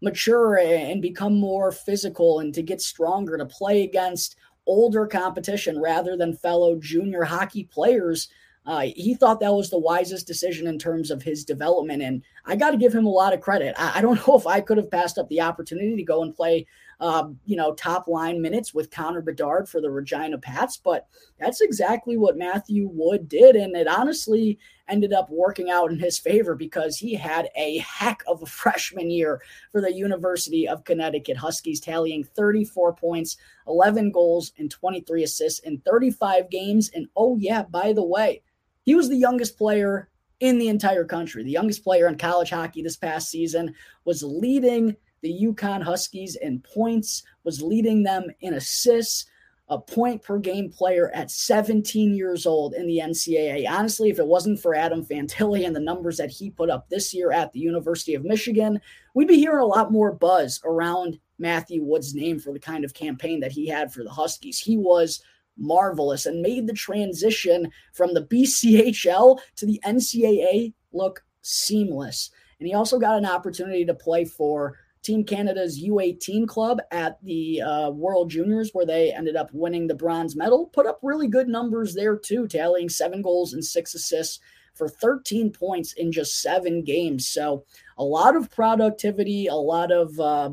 mature 0.01 0.57
and 0.57 1.01
become 1.01 1.39
more 1.39 1.71
physical 1.71 2.39
and 2.39 2.53
to 2.53 2.61
get 2.61 2.81
stronger, 2.81 3.37
to 3.37 3.45
play 3.45 3.83
against 3.83 4.35
older 4.65 5.07
competition 5.07 5.79
rather 5.79 6.15
than 6.15 6.35
fellow 6.35 6.75
junior 6.75 7.23
hockey 7.23 7.63
players 7.63 8.29
uh, 8.69 8.81
he 8.95 9.15
thought 9.15 9.39
that 9.39 9.53
was 9.53 9.71
the 9.71 9.79
wisest 9.79 10.27
decision 10.27 10.67
in 10.67 10.77
terms 10.77 11.09
of 11.09 11.23
his 11.23 11.43
development. 11.43 12.03
And 12.03 12.21
I 12.45 12.55
got 12.55 12.69
to 12.69 12.77
give 12.77 12.93
him 12.93 13.07
a 13.07 13.11
lot 13.11 13.33
of 13.33 13.41
credit. 13.41 13.73
I, 13.77 13.93
I, 13.95 14.01
don't 14.01 14.15
know 14.27 14.37
if 14.37 14.45
I 14.45 14.61
could 14.61 14.77
have 14.77 14.91
passed 14.91 15.17
up 15.17 15.27
the 15.29 15.41
opportunity 15.41 15.95
to 15.95 16.03
go 16.03 16.21
and 16.21 16.35
play, 16.35 16.67
um, 16.99 17.39
you 17.45 17.55
know, 17.55 17.73
top 17.73 18.07
line 18.07 18.41
minutes 18.41 18.73
with 18.73 18.91
Connor 18.91 19.21
Bedard 19.21 19.69
for 19.69 19.79
the 19.79 19.89
Regina 19.89 20.37
Pats, 20.37 20.77
but 20.77 21.07
that's 21.39 21.61
exactly 21.61 22.17
what 22.17 22.37
Matthew 22.37 22.89
Wood 22.91 23.29
did. 23.29 23.55
And 23.55 23.75
it 23.75 23.87
honestly 23.87 24.59
ended 24.89 25.13
up 25.13 25.29
working 25.29 25.69
out 25.69 25.91
in 25.91 25.99
his 25.99 26.19
favor 26.19 26.55
because 26.55 26.97
he 26.97 27.13
had 27.13 27.49
a 27.55 27.77
heck 27.77 28.21
of 28.27 28.41
a 28.41 28.45
freshman 28.61 29.09
year 29.09 29.41
for 29.71 29.81
the 29.81 29.93
University 29.93 30.67
of 30.67 30.83
Connecticut 30.83 31.37
Huskies, 31.37 31.79
tallying 31.79 32.23
34 32.23 32.95
points, 32.95 33.37
11 33.67 34.11
goals, 34.11 34.51
and 34.57 34.69
23 34.69 35.23
assists 35.23 35.59
in 35.59 35.79
35 35.79 36.49
games. 36.49 36.91
And 36.93 37.07
oh, 37.15 37.37
yeah, 37.37 37.63
by 37.63 37.93
the 37.93 38.03
way, 38.03 38.41
he 38.83 38.95
was 38.95 39.07
the 39.07 39.15
youngest 39.15 39.57
player 39.57 40.09
in 40.39 40.57
the 40.57 40.69
entire 40.69 41.05
country. 41.05 41.43
The 41.43 41.51
youngest 41.51 41.83
player 41.83 42.07
in 42.07 42.17
college 42.17 42.49
hockey 42.49 42.81
this 42.81 42.97
past 42.97 43.29
season 43.29 43.75
was 44.05 44.23
leading 44.23 44.95
the 45.21 45.33
UConn 45.43 45.83
Huskies 45.83 46.35
in 46.35 46.59
points, 46.61 47.23
was 47.43 47.61
leading 47.61 48.03
them 48.03 48.25
in 48.41 48.53
assists, 48.53 49.25
a 49.69 49.77
point 49.77 50.23
per 50.23 50.39
game 50.39 50.69
player 50.69 51.11
at 51.13 51.29
17 51.29 52.15
years 52.15 52.45
old 52.45 52.73
in 52.73 52.87
the 52.87 52.99
NCAA. 53.03 53.69
Honestly, 53.69 54.09
if 54.09 54.17
it 54.17 54.25
wasn't 54.25 54.59
for 54.59 54.73
Adam 54.73 55.05
Fantilli 55.05 55.65
and 55.65 55.75
the 55.75 55.79
numbers 55.79 56.17
that 56.17 56.31
he 56.31 56.49
put 56.49 56.69
up 56.69 56.89
this 56.89 57.13
year 57.13 57.31
at 57.31 57.51
the 57.53 57.59
University 57.59 58.15
of 58.15 58.23
Michigan, 58.25 58.81
we'd 59.13 59.27
be 59.27 59.37
hearing 59.37 59.61
a 59.61 59.65
lot 59.65 59.91
more 59.91 60.11
buzz 60.11 60.59
around 60.65 61.19
Matthew 61.37 61.83
Wood's 61.83 62.15
name 62.15 62.39
for 62.39 62.51
the 62.51 62.59
kind 62.59 62.83
of 62.83 62.93
campaign 62.93 63.39
that 63.41 63.51
he 63.51 63.67
had 63.67 63.93
for 63.93 64.03
the 64.03 64.09
Huskies. 64.09 64.59
He 64.59 64.75
was 64.75 65.21
marvelous 65.55 66.25
and 66.25 66.41
made 66.41 66.65
the 66.65 66.73
transition 66.73 67.71
from 67.93 68.13
the 68.13 68.23
BCHL 68.23 69.39
to 69.57 69.65
the 69.65 69.79
NCAA 69.85 70.73
look 70.93 71.23
seamless. 71.41 72.31
And 72.59 72.67
he 72.67 72.73
also 72.73 72.99
got 72.99 73.17
an 73.17 73.25
opportunity 73.25 73.85
to 73.85 73.93
play 73.93 74.25
for 74.25 74.77
Team 75.01 75.23
Canada's 75.23 75.81
U18 75.81 76.47
club 76.47 76.79
at 76.91 77.23
the 77.23 77.61
uh, 77.61 77.89
World 77.91 78.29
Juniors, 78.29 78.71
where 78.73 78.85
they 78.85 79.13
ended 79.13 79.35
up 79.35 79.49
winning 79.53 79.87
the 79.87 79.95
bronze 79.95 80.35
medal. 80.35 80.67
Put 80.67 80.85
up 80.85 80.99
really 81.01 81.27
good 81.27 81.47
numbers 81.47 81.95
there, 81.95 82.17
too, 82.17 82.47
tallying 82.47 82.89
seven 82.89 83.21
goals 83.21 83.53
and 83.53 83.63
six 83.63 83.95
assists 83.95 84.39
for 84.73 84.89
13 84.89 85.51
points 85.51 85.93
in 85.93 86.11
just 86.11 86.41
seven 86.41 86.83
games. 86.83 87.27
So, 87.27 87.65
a 87.97 88.03
lot 88.03 88.35
of 88.35 88.51
productivity, 88.51 89.47
a 89.47 89.55
lot 89.55 89.91
of 89.91 90.19
uh, 90.19 90.51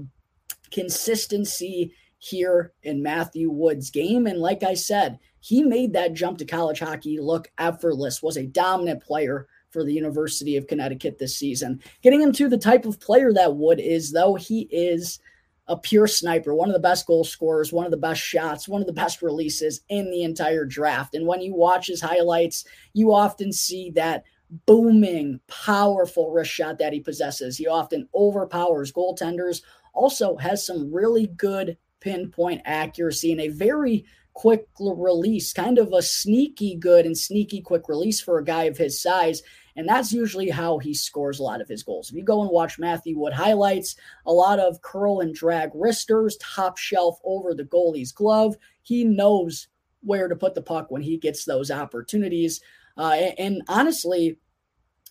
consistency 0.70 1.92
here 2.18 2.72
in 2.82 3.02
Matthew 3.02 3.50
Wood's 3.50 3.90
game. 3.90 4.26
And 4.26 4.38
like 4.38 4.62
I 4.62 4.74
said, 4.74 5.18
he 5.40 5.62
made 5.62 5.92
that 5.92 6.14
jump 6.14 6.38
to 6.38 6.44
college 6.44 6.80
hockey 6.80 7.18
look 7.20 7.50
effortless, 7.58 8.22
was 8.22 8.36
a 8.36 8.46
dominant 8.46 9.02
player 9.02 9.46
for 9.76 9.84
the 9.84 9.92
University 9.92 10.56
of 10.56 10.66
Connecticut 10.66 11.18
this 11.18 11.36
season. 11.36 11.82
Getting 12.00 12.22
into 12.22 12.48
the 12.48 12.56
type 12.56 12.86
of 12.86 12.98
player 12.98 13.30
that 13.34 13.56
Wood 13.56 13.78
is, 13.78 14.10
though, 14.10 14.34
he 14.34 14.62
is 14.70 15.20
a 15.68 15.76
pure 15.76 16.06
sniper, 16.06 16.54
one 16.54 16.70
of 16.70 16.72
the 16.72 16.80
best 16.80 17.06
goal 17.06 17.24
scorers, 17.24 17.74
one 17.74 17.84
of 17.84 17.90
the 17.90 17.98
best 17.98 18.22
shots, 18.22 18.66
one 18.66 18.80
of 18.80 18.86
the 18.86 18.92
best 18.94 19.20
releases 19.20 19.82
in 19.90 20.10
the 20.10 20.22
entire 20.22 20.64
draft. 20.64 21.14
And 21.14 21.26
when 21.26 21.42
you 21.42 21.54
watch 21.54 21.88
his 21.88 22.00
highlights, 22.00 22.64
you 22.94 23.12
often 23.12 23.52
see 23.52 23.90
that 23.90 24.24
booming, 24.64 25.40
powerful 25.46 26.30
wrist 26.30 26.52
shot 26.52 26.78
that 26.78 26.94
he 26.94 27.00
possesses. 27.00 27.58
He 27.58 27.66
often 27.66 28.08
overpowers 28.14 28.92
goaltenders, 28.92 29.60
also 29.92 30.36
has 30.36 30.64
some 30.64 30.90
really 30.90 31.26
good 31.26 31.76
pinpoint 32.00 32.62
accuracy 32.64 33.30
and 33.30 33.42
a 33.42 33.48
very 33.48 34.06
quick 34.32 34.68
release, 34.78 35.52
kind 35.52 35.78
of 35.78 35.92
a 35.92 36.00
sneaky 36.00 36.76
good 36.76 37.04
and 37.04 37.18
sneaky 37.18 37.60
quick 37.60 37.88
release 37.88 38.22
for 38.22 38.38
a 38.38 38.44
guy 38.44 38.64
of 38.64 38.78
his 38.78 39.02
size. 39.02 39.42
And 39.76 39.88
that's 39.88 40.12
usually 40.12 40.48
how 40.48 40.78
he 40.78 40.94
scores 40.94 41.38
a 41.38 41.42
lot 41.42 41.60
of 41.60 41.68
his 41.68 41.82
goals. 41.82 42.10
If 42.10 42.16
you 42.16 42.24
go 42.24 42.40
and 42.40 42.50
watch 42.50 42.78
Matthew 42.78 43.18
Wood 43.18 43.34
highlights, 43.34 43.96
a 44.24 44.32
lot 44.32 44.58
of 44.58 44.80
curl 44.80 45.20
and 45.20 45.34
drag 45.34 45.70
wristers, 45.74 46.38
top 46.38 46.78
shelf 46.78 47.18
over 47.24 47.54
the 47.54 47.64
goalie's 47.64 48.12
glove. 48.12 48.56
He 48.82 49.04
knows 49.04 49.68
where 50.00 50.28
to 50.28 50.36
put 50.36 50.54
the 50.54 50.62
puck 50.62 50.90
when 50.90 51.02
he 51.02 51.18
gets 51.18 51.44
those 51.44 51.70
opportunities. 51.70 52.60
Uh, 52.96 53.12
and, 53.12 53.34
and 53.38 53.62
honestly, 53.68 54.38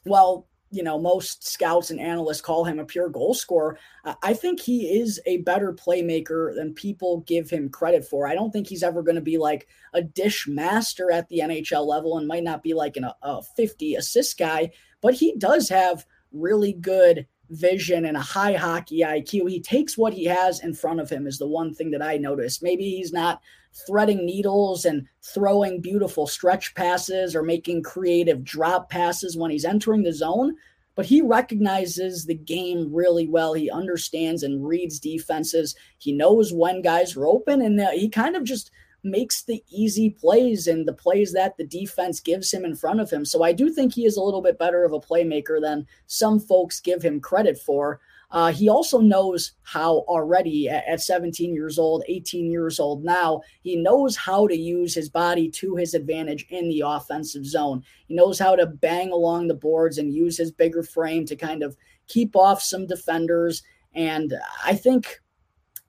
well, 0.05 0.47
you 0.71 0.83
know, 0.83 0.99
most 0.99 1.47
scouts 1.47 1.89
and 1.89 1.99
analysts 1.99 2.41
call 2.41 2.65
him 2.65 2.79
a 2.79 2.85
pure 2.85 3.09
goal 3.09 3.33
scorer. 3.33 3.77
I 4.21 4.33
think 4.33 4.59
he 4.59 4.99
is 4.99 5.21
a 5.25 5.37
better 5.37 5.71
playmaker 5.73 6.53
than 6.55 6.73
people 6.73 7.21
give 7.21 7.49
him 7.49 7.69
credit 7.69 8.05
for. 8.05 8.27
I 8.27 8.35
don't 8.35 8.51
think 8.51 8.67
he's 8.67 8.83
ever 8.83 9.03
going 9.03 9.15
to 9.15 9.21
be 9.21 9.37
like 9.37 9.67
a 9.93 10.01
dish 10.01 10.47
master 10.47 11.11
at 11.11 11.29
the 11.29 11.39
NHL 11.39 11.85
level 11.85 12.17
and 12.17 12.27
might 12.27 12.43
not 12.43 12.63
be 12.63 12.73
like 12.73 12.97
an, 12.97 13.09
a 13.21 13.41
50 13.41 13.95
assist 13.95 14.37
guy, 14.37 14.71
but 15.01 15.13
he 15.13 15.35
does 15.37 15.69
have 15.69 16.05
really 16.31 16.73
good 16.73 17.27
vision 17.49 18.05
and 18.05 18.17
a 18.17 18.21
high 18.21 18.53
hockey 18.53 18.99
IQ. 18.99 19.49
He 19.49 19.61
takes 19.61 19.97
what 19.97 20.13
he 20.13 20.25
has 20.25 20.59
in 20.61 20.73
front 20.73 20.99
of 20.99 21.09
him, 21.09 21.27
is 21.27 21.37
the 21.37 21.47
one 21.47 21.73
thing 21.73 21.91
that 21.91 22.01
I 22.01 22.17
noticed. 22.17 22.63
Maybe 22.63 22.89
he's 22.89 23.13
not 23.13 23.41
threading 23.87 24.25
needles 24.25 24.85
and 24.85 25.05
throwing 25.21 25.81
beautiful 25.81 26.27
stretch 26.27 26.73
passes 26.75 27.35
or 27.35 27.43
making 27.43 27.83
creative 27.83 28.43
drop 28.43 28.89
passes 28.89 29.35
when 29.35 29.51
he's 29.51 29.65
entering 29.65 30.03
the 30.03 30.13
zone, 30.13 30.55
but 30.95 31.05
he 31.05 31.21
recognizes 31.21 32.25
the 32.25 32.35
game 32.35 32.93
really 32.93 33.27
well. 33.27 33.53
He 33.53 33.69
understands 33.69 34.43
and 34.43 34.65
reads 34.65 34.99
defenses. 34.99 35.75
He 35.97 36.13
knows 36.13 36.53
when 36.53 36.81
guys 36.81 37.17
are 37.17 37.27
open, 37.27 37.61
and 37.61 37.79
uh, 37.79 37.91
he 37.91 38.07
kind 38.09 38.35
of 38.35 38.43
just 38.45 38.71
makes 39.03 39.43
the 39.43 39.63
easy 39.69 40.09
plays 40.09 40.67
and 40.67 40.87
the 40.87 40.93
plays 40.93 41.31
that 41.33 41.55
the 41.57 41.65
defense 41.65 42.19
gives 42.19 42.51
him 42.51 42.65
in 42.65 42.75
front 42.75 42.99
of 42.99 43.11
him. 43.11 43.23
So 43.23 43.43
I 43.43 43.53
do 43.53 43.69
think 43.69 43.93
he 43.93 44.05
is 44.05 44.17
a 44.17 44.21
little 44.21 44.41
bit 44.41 44.57
better 44.57 44.83
of 44.83 44.93
a 44.93 44.99
playmaker 44.99 45.61
than 45.61 45.85
some 46.07 46.39
folks 46.39 46.79
give 46.79 47.03
him 47.03 47.19
credit 47.19 47.59
for. 47.59 47.99
Uh, 48.35 48.51
he 48.51 48.67
also 48.67 48.99
knows 48.99 49.53
how 49.63 49.99
already 50.09 50.67
at, 50.67 50.85
at 50.85 50.99
17 50.99 51.53
years 51.53 51.79
old, 51.79 52.03
18 52.09 52.51
years 52.51 52.81
old 52.81 53.01
now, 53.01 53.39
he 53.61 53.77
knows 53.77 54.17
how 54.17 54.45
to 54.45 54.55
use 54.55 54.93
his 54.93 55.09
body 55.09 55.49
to 55.49 55.77
his 55.77 55.93
advantage 55.93 56.45
in 56.49 56.67
the 56.67 56.83
offensive 56.85 57.45
zone. 57.45 57.81
He 58.07 58.13
knows 58.13 58.37
how 58.37 58.57
to 58.57 58.65
bang 58.65 59.09
along 59.09 59.47
the 59.47 59.53
boards 59.53 59.97
and 59.97 60.13
use 60.13 60.37
his 60.37 60.51
bigger 60.51 60.83
frame 60.83 61.25
to 61.27 61.37
kind 61.37 61.63
of 61.63 61.77
keep 62.07 62.35
off 62.35 62.61
some 62.61 62.85
defenders. 62.85 63.63
And 63.93 64.33
I 64.65 64.75
think 64.75 65.21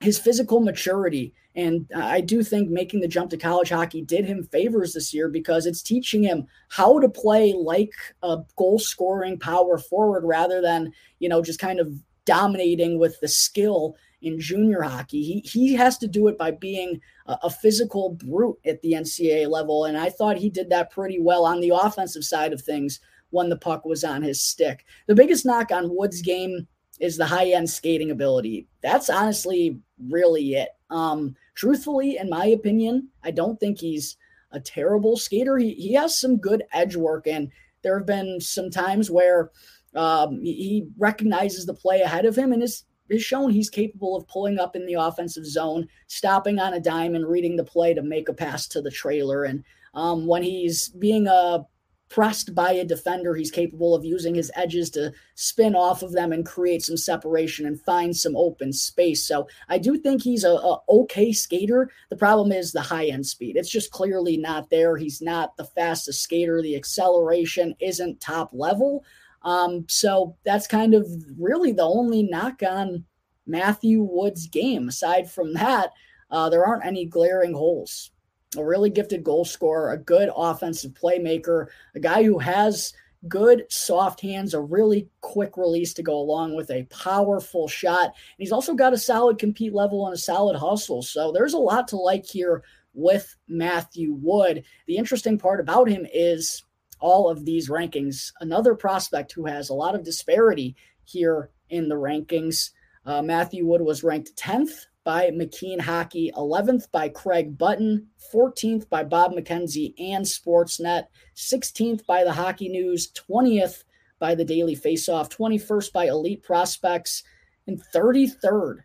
his 0.00 0.16
physical 0.16 0.60
maturity 0.60 1.34
and 1.56 1.90
I 1.96 2.20
do 2.20 2.44
think 2.44 2.68
making 2.68 3.00
the 3.00 3.08
jump 3.08 3.30
to 3.30 3.38
college 3.38 3.70
hockey 3.70 4.02
did 4.02 4.26
him 4.26 4.44
favors 4.44 4.92
this 4.92 5.14
year 5.14 5.28
because 5.28 5.64
it's 5.64 5.80
teaching 5.80 6.22
him 6.22 6.46
how 6.68 7.00
to 7.00 7.08
play 7.08 7.54
like 7.54 7.94
a 8.22 8.38
goal 8.56 8.78
scoring 8.78 9.38
power 9.38 9.78
forward 9.78 10.24
rather 10.24 10.60
than, 10.60 10.92
you 11.18 11.30
know, 11.30 11.40
just 11.40 11.58
kind 11.58 11.80
of 11.80 11.90
dominating 12.26 12.98
with 12.98 13.18
the 13.20 13.28
skill 13.28 13.96
in 14.20 14.38
junior 14.38 14.82
hockey. 14.82 15.22
He 15.22 15.40
he 15.40 15.74
has 15.74 15.96
to 15.98 16.06
do 16.06 16.28
it 16.28 16.36
by 16.36 16.50
being 16.50 17.00
a, 17.26 17.38
a, 17.44 17.50
physical 17.50 18.10
brute 18.10 18.58
at 18.66 18.82
the 18.82 18.92
NCAA 18.92 19.48
level, 19.48 19.84
and 19.84 19.96
I 19.96 20.10
thought 20.10 20.36
he 20.36 20.50
did 20.50 20.68
that 20.70 20.90
pretty 20.90 21.20
well 21.20 21.46
on 21.46 21.60
the 21.60 21.70
offensive 21.70 22.24
side 22.24 22.52
of 22.52 22.60
things 22.60 23.00
when 23.30 23.48
the 23.48 23.56
puck 23.56 23.84
was 23.84 24.04
on 24.04 24.22
his 24.22 24.42
stick. 24.42 24.84
The 25.06 25.14
biggest 25.14 25.46
knock 25.46 25.70
on 25.70 25.94
Wood's 25.94 26.22
game 26.22 26.66
is 27.00 27.16
the 27.16 27.26
high 27.26 27.50
end 27.50 27.70
skating 27.70 28.10
ability. 28.10 28.66
That's 28.82 29.10
honestly 29.10 29.80
really 30.08 30.54
it. 30.54 30.70
Um, 30.90 31.34
truthfully, 31.54 32.18
in 32.18 32.30
my 32.30 32.46
opinion, 32.46 33.08
I 33.22 33.30
don't 33.30 33.58
think 33.58 33.78
he's 33.78 34.16
a 34.52 34.60
terrible 34.60 35.16
skater. 35.16 35.58
He 35.58 35.74
he 35.74 35.92
has 35.94 36.18
some 36.18 36.38
good 36.38 36.64
edge 36.72 36.96
work, 36.96 37.26
and 37.26 37.50
there 37.82 37.98
have 37.98 38.06
been 38.06 38.40
some 38.40 38.70
times 38.70 39.10
where 39.10 39.50
um, 39.96 40.40
he 40.42 40.86
recognizes 40.98 41.66
the 41.66 41.74
play 41.74 42.02
ahead 42.02 42.24
of 42.24 42.36
him 42.36 42.52
and 42.52 42.62
is 42.62 42.84
is 43.08 43.22
shown 43.22 43.50
he's 43.50 43.70
capable 43.70 44.16
of 44.16 44.26
pulling 44.26 44.58
up 44.58 44.74
in 44.74 44.84
the 44.84 44.94
offensive 44.94 45.46
zone, 45.46 45.86
stopping 46.08 46.58
on 46.58 46.74
a 46.74 46.80
dime 46.80 47.14
and 47.14 47.28
reading 47.28 47.56
the 47.56 47.64
play 47.64 47.94
to 47.94 48.02
make 48.02 48.28
a 48.28 48.34
pass 48.34 48.66
to 48.66 48.82
the 48.82 48.90
trailer. 48.90 49.44
And 49.44 49.62
um, 49.94 50.26
when 50.26 50.42
he's 50.42 50.88
being 50.88 51.28
a 51.28 51.64
pressed 52.08 52.54
by 52.54 52.70
a 52.72 52.84
defender, 52.84 53.34
he's 53.34 53.50
capable 53.50 53.94
of 53.94 54.04
using 54.04 54.34
his 54.34 54.50
edges 54.54 54.90
to 54.90 55.12
spin 55.34 55.74
off 55.74 56.02
of 56.02 56.12
them 56.12 56.32
and 56.32 56.46
create 56.46 56.82
some 56.82 56.96
separation 56.96 57.66
and 57.66 57.80
find 57.80 58.16
some 58.16 58.36
open 58.36 58.72
space. 58.72 59.26
So 59.26 59.48
I 59.68 59.78
do 59.78 59.98
think 59.98 60.22
he's 60.22 60.44
a, 60.44 60.52
a 60.52 60.78
okay 60.88 61.32
skater. 61.32 61.90
The 62.10 62.16
problem 62.16 62.52
is 62.52 62.72
the 62.72 62.80
high 62.80 63.06
end 63.06 63.26
speed. 63.26 63.56
It's 63.56 63.70
just 63.70 63.90
clearly 63.90 64.36
not 64.36 64.70
there. 64.70 64.96
He's 64.96 65.20
not 65.20 65.56
the 65.56 65.64
fastest 65.64 66.22
skater. 66.22 66.62
The 66.62 66.76
acceleration 66.76 67.74
isn't 67.80 68.20
top 68.20 68.50
level. 68.52 69.04
Um, 69.46 69.86
so 69.88 70.36
that's 70.44 70.66
kind 70.66 70.92
of 70.92 71.08
really 71.38 71.72
the 71.72 71.84
only 71.84 72.24
knock 72.24 72.62
on 72.68 73.04
Matthew 73.46 74.02
Wood's 74.02 74.48
game. 74.48 74.88
Aside 74.88 75.30
from 75.30 75.54
that, 75.54 75.92
uh, 76.30 76.50
there 76.50 76.66
aren't 76.66 76.84
any 76.84 77.06
glaring 77.06 77.54
holes 77.54 78.10
a 78.56 78.64
really 78.64 78.90
gifted 78.90 79.24
goal 79.24 79.44
scorer, 79.44 79.92
a 79.92 79.98
good 79.98 80.30
offensive 80.34 80.92
playmaker, 80.92 81.66
a 81.94 82.00
guy 82.00 82.22
who 82.22 82.38
has 82.38 82.92
good 83.28 83.64
soft 83.68 84.20
hands, 84.20 84.54
a 84.54 84.60
really 84.60 85.08
quick 85.20 85.56
release 85.56 85.92
to 85.94 86.02
go 86.02 86.18
along 86.18 86.54
with 86.54 86.70
a 86.70 86.84
powerful 86.84 87.66
shot. 87.68 88.04
And 88.04 88.14
he's 88.38 88.52
also 88.52 88.74
got 88.74 88.92
a 88.92 88.98
solid 88.98 89.38
compete 89.38 89.74
level 89.74 90.06
and 90.06 90.14
a 90.14 90.18
solid 90.18 90.56
hustle. 90.56 91.02
So 91.02 91.32
there's 91.32 91.54
a 91.54 91.58
lot 91.58 91.88
to 91.88 91.96
like 91.96 92.24
here 92.24 92.62
with 92.94 93.36
Matthew 93.48 94.14
Wood. 94.14 94.64
The 94.86 94.96
interesting 94.96 95.38
part 95.38 95.60
about 95.60 95.88
him 95.88 96.06
is 96.12 96.62
all 97.00 97.28
of 97.28 97.44
these 97.44 97.68
rankings, 97.68 98.32
another 98.40 98.74
prospect 98.74 99.32
who 99.32 99.46
has 99.46 99.68
a 99.68 99.74
lot 99.74 99.94
of 99.94 100.04
disparity 100.04 100.76
here 101.04 101.50
in 101.68 101.88
the 101.88 101.94
rankings. 101.94 102.70
Uh, 103.04 103.22
Matthew 103.22 103.66
Wood 103.66 103.82
was 103.82 104.02
ranked 104.02 104.36
10th 104.36 104.86
by 105.04 105.30
McKeen 105.30 105.80
Hockey, 105.80 106.32
11th 106.36 106.90
by 106.90 107.08
Craig 107.08 107.56
Button, 107.56 108.08
14th 108.34 108.88
by 108.88 109.04
Bob 109.04 109.32
McKenzie 109.32 109.94
and 109.98 110.24
Sportsnet, 110.24 111.04
16th 111.36 112.04
by 112.06 112.24
the 112.24 112.32
Hockey 112.32 112.68
News, 112.68 113.12
20th 113.12 113.84
by 114.18 114.34
the 114.34 114.44
Daily 114.44 114.74
Faceoff, 114.74 115.30
21st 115.30 115.92
by 115.92 116.06
Elite 116.06 116.42
Prospects, 116.42 117.22
and 117.68 117.80
33rd 117.94 118.78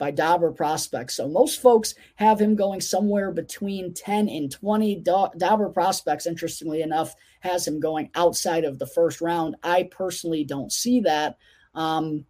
by 0.00 0.10
Dobber 0.10 0.50
Prospects. 0.50 1.14
So 1.14 1.28
most 1.28 1.60
folks 1.60 1.94
have 2.16 2.40
him 2.40 2.56
going 2.56 2.80
somewhere 2.80 3.30
between 3.30 3.92
10 3.92 4.30
and 4.30 4.50
20. 4.50 5.04
Dobber 5.36 5.68
Prospects, 5.68 6.26
interestingly 6.26 6.80
enough, 6.80 7.14
has 7.40 7.68
him 7.68 7.78
going 7.78 8.10
outside 8.14 8.64
of 8.64 8.78
the 8.78 8.86
first 8.86 9.20
round. 9.20 9.56
I 9.62 9.84
personally 9.92 10.42
don't 10.42 10.72
see 10.72 11.00
that. 11.00 11.36
Um, 11.74 12.24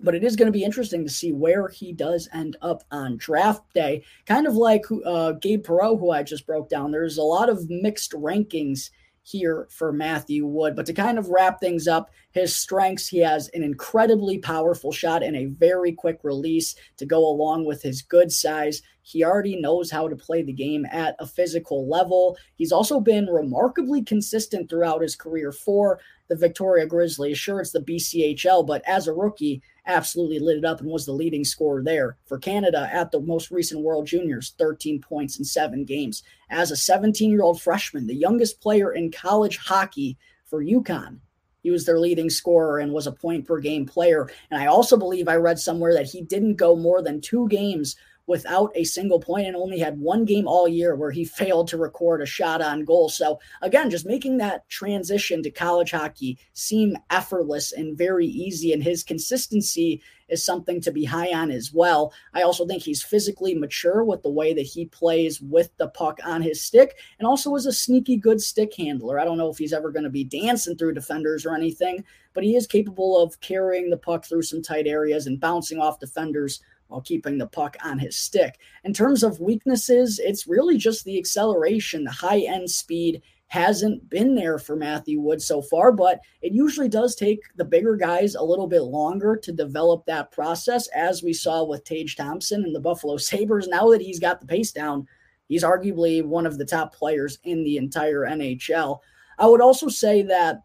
but 0.00 0.14
it 0.14 0.22
is 0.22 0.36
going 0.36 0.46
to 0.46 0.56
be 0.56 0.62
interesting 0.62 1.02
to 1.02 1.12
see 1.12 1.32
where 1.32 1.66
he 1.66 1.92
does 1.92 2.28
end 2.32 2.56
up 2.62 2.84
on 2.92 3.16
draft 3.16 3.64
day. 3.74 4.04
Kind 4.24 4.46
of 4.46 4.54
like 4.54 4.84
uh, 5.04 5.32
Gabe 5.32 5.66
Perreault, 5.66 5.98
who 5.98 6.12
I 6.12 6.22
just 6.22 6.46
broke 6.46 6.68
down. 6.68 6.92
There's 6.92 7.18
a 7.18 7.22
lot 7.22 7.48
of 7.48 7.68
mixed 7.68 8.12
rankings 8.12 8.90
here 9.28 9.68
for 9.70 9.92
Matthew 9.92 10.46
Wood. 10.46 10.74
But 10.74 10.86
to 10.86 10.92
kind 10.92 11.18
of 11.18 11.28
wrap 11.28 11.60
things 11.60 11.86
up, 11.86 12.10
his 12.30 12.54
strengths 12.54 13.08
he 13.08 13.18
has 13.18 13.48
an 13.48 13.62
incredibly 13.62 14.38
powerful 14.38 14.92
shot 14.92 15.22
and 15.22 15.36
a 15.36 15.46
very 15.46 15.92
quick 15.92 16.20
release 16.22 16.74
to 16.96 17.06
go 17.06 17.26
along 17.26 17.64
with 17.64 17.82
his 17.82 18.02
good 18.02 18.32
size. 18.32 18.82
He 19.02 19.24
already 19.24 19.58
knows 19.58 19.90
how 19.90 20.08
to 20.08 20.16
play 20.16 20.42
the 20.42 20.52
game 20.52 20.86
at 20.90 21.16
a 21.18 21.26
physical 21.26 21.88
level. 21.88 22.36
He's 22.54 22.72
also 22.72 23.00
been 23.00 23.26
remarkably 23.26 24.02
consistent 24.02 24.68
throughout 24.68 25.02
his 25.02 25.16
career 25.16 25.50
for 25.52 25.98
the 26.28 26.36
Victoria 26.36 26.86
Grizzlies. 26.86 27.38
Sure, 27.38 27.60
it's 27.60 27.72
the 27.72 27.80
BCHL, 27.80 28.66
but 28.66 28.82
as 28.86 29.08
a 29.08 29.14
rookie, 29.14 29.62
absolutely 29.88 30.38
lit 30.38 30.58
it 30.58 30.64
up 30.64 30.80
and 30.80 30.88
was 30.88 31.06
the 31.06 31.12
leading 31.12 31.44
scorer 31.44 31.82
there 31.82 32.16
for 32.26 32.38
Canada 32.38 32.88
at 32.92 33.10
the 33.10 33.20
most 33.20 33.50
recent 33.50 33.80
World 33.80 34.06
Juniors, 34.06 34.54
13 34.58 35.00
points 35.00 35.38
in 35.38 35.44
seven 35.44 35.84
games. 35.84 36.22
As 36.50 36.70
a 36.70 36.76
17 36.76 37.30
year 37.30 37.42
old 37.42 37.60
freshman, 37.60 38.06
the 38.06 38.14
youngest 38.14 38.60
player 38.60 38.92
in 38.92 39.10
college 39.10 39.56
hockey 39.56 40.16
for 40.44 40.62
UConn. 40.62 41.18
He 41.62 41.70
was 41.70 41.84
their 41.84 41.98
leading 41.98 42.30
scorer 42.30 42.78
and 42.78 42.92
was 42.92 43.06
a 43.06 43.12
point 43.12 43.46
per 43.46 43.58
game 43.58 43.84
player. 43.84 44.30
And 44.50 44.62
I 44.62 44.66
also 44.66 44.96
believe 44.96 45.26
I 45.26 45.34
read 45.36 45.58
somewhere 45.58 45.92
that 45.94 46.06
he 46.06 46.22
didn't 46.22 46.54
go 46.54 46.76
more 46.76 47.02
than 47.02 47.20
two 47.20 47.48
games 47.48 47.96
without 48.28 48.70
a 48.74 48.84
single 48.84 49.18
point 49.18 49.46
and 49.46 49.56
only 49.56 49.78
had 49.78 49.98
one 49.98 50.24
game 50.26 50.46
all 50.46 50.68
year 50.68 50.94
where 50.94 51.10
he 51.10 51.24
failed 51.24 51.66
to 51.66 51.78
record 51.78 52.20
a 52.20 52.26
shot 52.26 52.60
on 52.60 52.84
goal. 52.84 53.08
So, 53.08 53.40
again, 53.62 53.88
just 53.90 54.06
making 54.06 54.36
that 54.36 54.68
transition 54.68 55.42
to 55.42 55.50
college 55.50 55.90
hockey 55.90 56.38
seem 56.52 56.96
effortless 57.10 57.72
and 57.72 57.96
very 57.96 58.26
easy. 58.26 58.72
And 58.72 58.82
his 58.82 59.02
consistency 59.02 60.02
is 60.28 60.44
something 60.44 60.78
to 60.82 60.92
be 60.92 61.06
high 61.06 61.32
on 61.32 61.50
as 61.50 61.72
well. 61.72 62.12
I 62.34 62.42
also 62.42 62.66
think 62.66 62.82
he's 62.82 63.02
physically 63.02 63.54
mature 63.54 64.04
with 64.04 64.22
the 64.22 64.30
way 64.30 64.52
that 64.52 64.66
he 64.66 64.84
plays 64.84 65.40
with 65.40 65.74
the 65.78 65.88
puck 65.88 66.20
on 66.22 66.42
his 66.42 66.62
stick 66.62 66.98
and 67.18 67.26
also 67.26 67.54
is 67.54 67.64
a 67.64 67.72
sneaky 67.72 68.18
good 68.18 68.42
stick 68.42 68.74
handler. 68.76 69.18
I 69.18 69.24
don't 69.24 69.38
know 69.38 69.48
if 69.48 69.56
he's 69.56 69.72
ever 69.72 69.90
going 69.90 70.04
to 70.04 70.10
be 70.10 70.24
dancing 70.24 70.76
through 70.76 70.92
defenders 70.92 71.46
or 71.46 71.54
anything, 71.54 72.04
but 72.34 72.44
he 72.44 72.56
is 72.56 72.66
capable 72.66 73.18
of 73.18 73.40
carrying 73.40 73.88
the 73.88 73.96
puck 73.96 74.26
through 74.26 74.42
some 74.42 74.60
tight 74.60 74.86
areas 74.86 75.26
and 75.26 75.40
bouncing 75.40 75.80
off 75.80 75.98
defenders 75.98 76.60
while 76.88 77.00
keeping 77.00 77.38
the 77.38 77.46
puck 77.46 77.76
on 77.84 77.98
his 77.98 78.16
stick. 78.16 78.58
In 78.84 78.92
terms 78.92 79.22
of 79.22 79.40
weaknesses, 79.40 80.18
it's 80.18 80.46
really 80.46 80.76
just 80.76 81.04
the 81.04 81.18
acceleration, 81.18 82.04
the 82.04 82.10
high 82.10 82.40
end 82.40 82.70
speed 82.70 83.22
hasn't 83.48 84.08
been 84.10 84.34
there 84.34 84.58
for 84.58 84.76
Matthew 84.76 85.20
Wood 85.20 85.40
so 85.40 85.62
far, 85.62 85.90
but 85.90 86.20
it 86.42 86.52
usually 86.52 86.88
does 86.88 87.14
take 87.14 87.40
the 87.56 87.64
bigger 87.64 87.96
guys 87.96 88.34
a 88.34 88.42
little 88.42 88.66
bit 88.66 88.82
longer 88.82 89.36
to 89.36 89.52
develop 89.52 90.04
that 90.04 90.30
process, 90.32 90.86
as 90.88 91.22
we 91.22 91.32
saw 91.32 91.64
with 91.64 91.84
Tage 91.84 92.14
Thompson 92.14 92.62
and 92.64 92.74
the 92.74 92.80
Buffalo 92.80 93.16
Sabres. 93.18 93.68
Now 93.68 93.88
that 93.90 94.02
he's 94.02 94.20
got 94.20 94.40
the 94.40 94.46
pace 94.46 94.70
down, 94.70 95.06
he's 95.48 95.64
arguably 95.64 96.22
one 96.22 96.46
of 96.46 96.58
the 96.58 96.66
top 96.66 96.94
players 96.94 97.38
in 97.44 97.64
the 97.64 97.78
entire 97.78 98.20
NHL. 98.20 98.98
I 99.38 99.46
would 99.46 99.62
also 99.62 99.88
say 99.88 100.22
that 100.22 100.60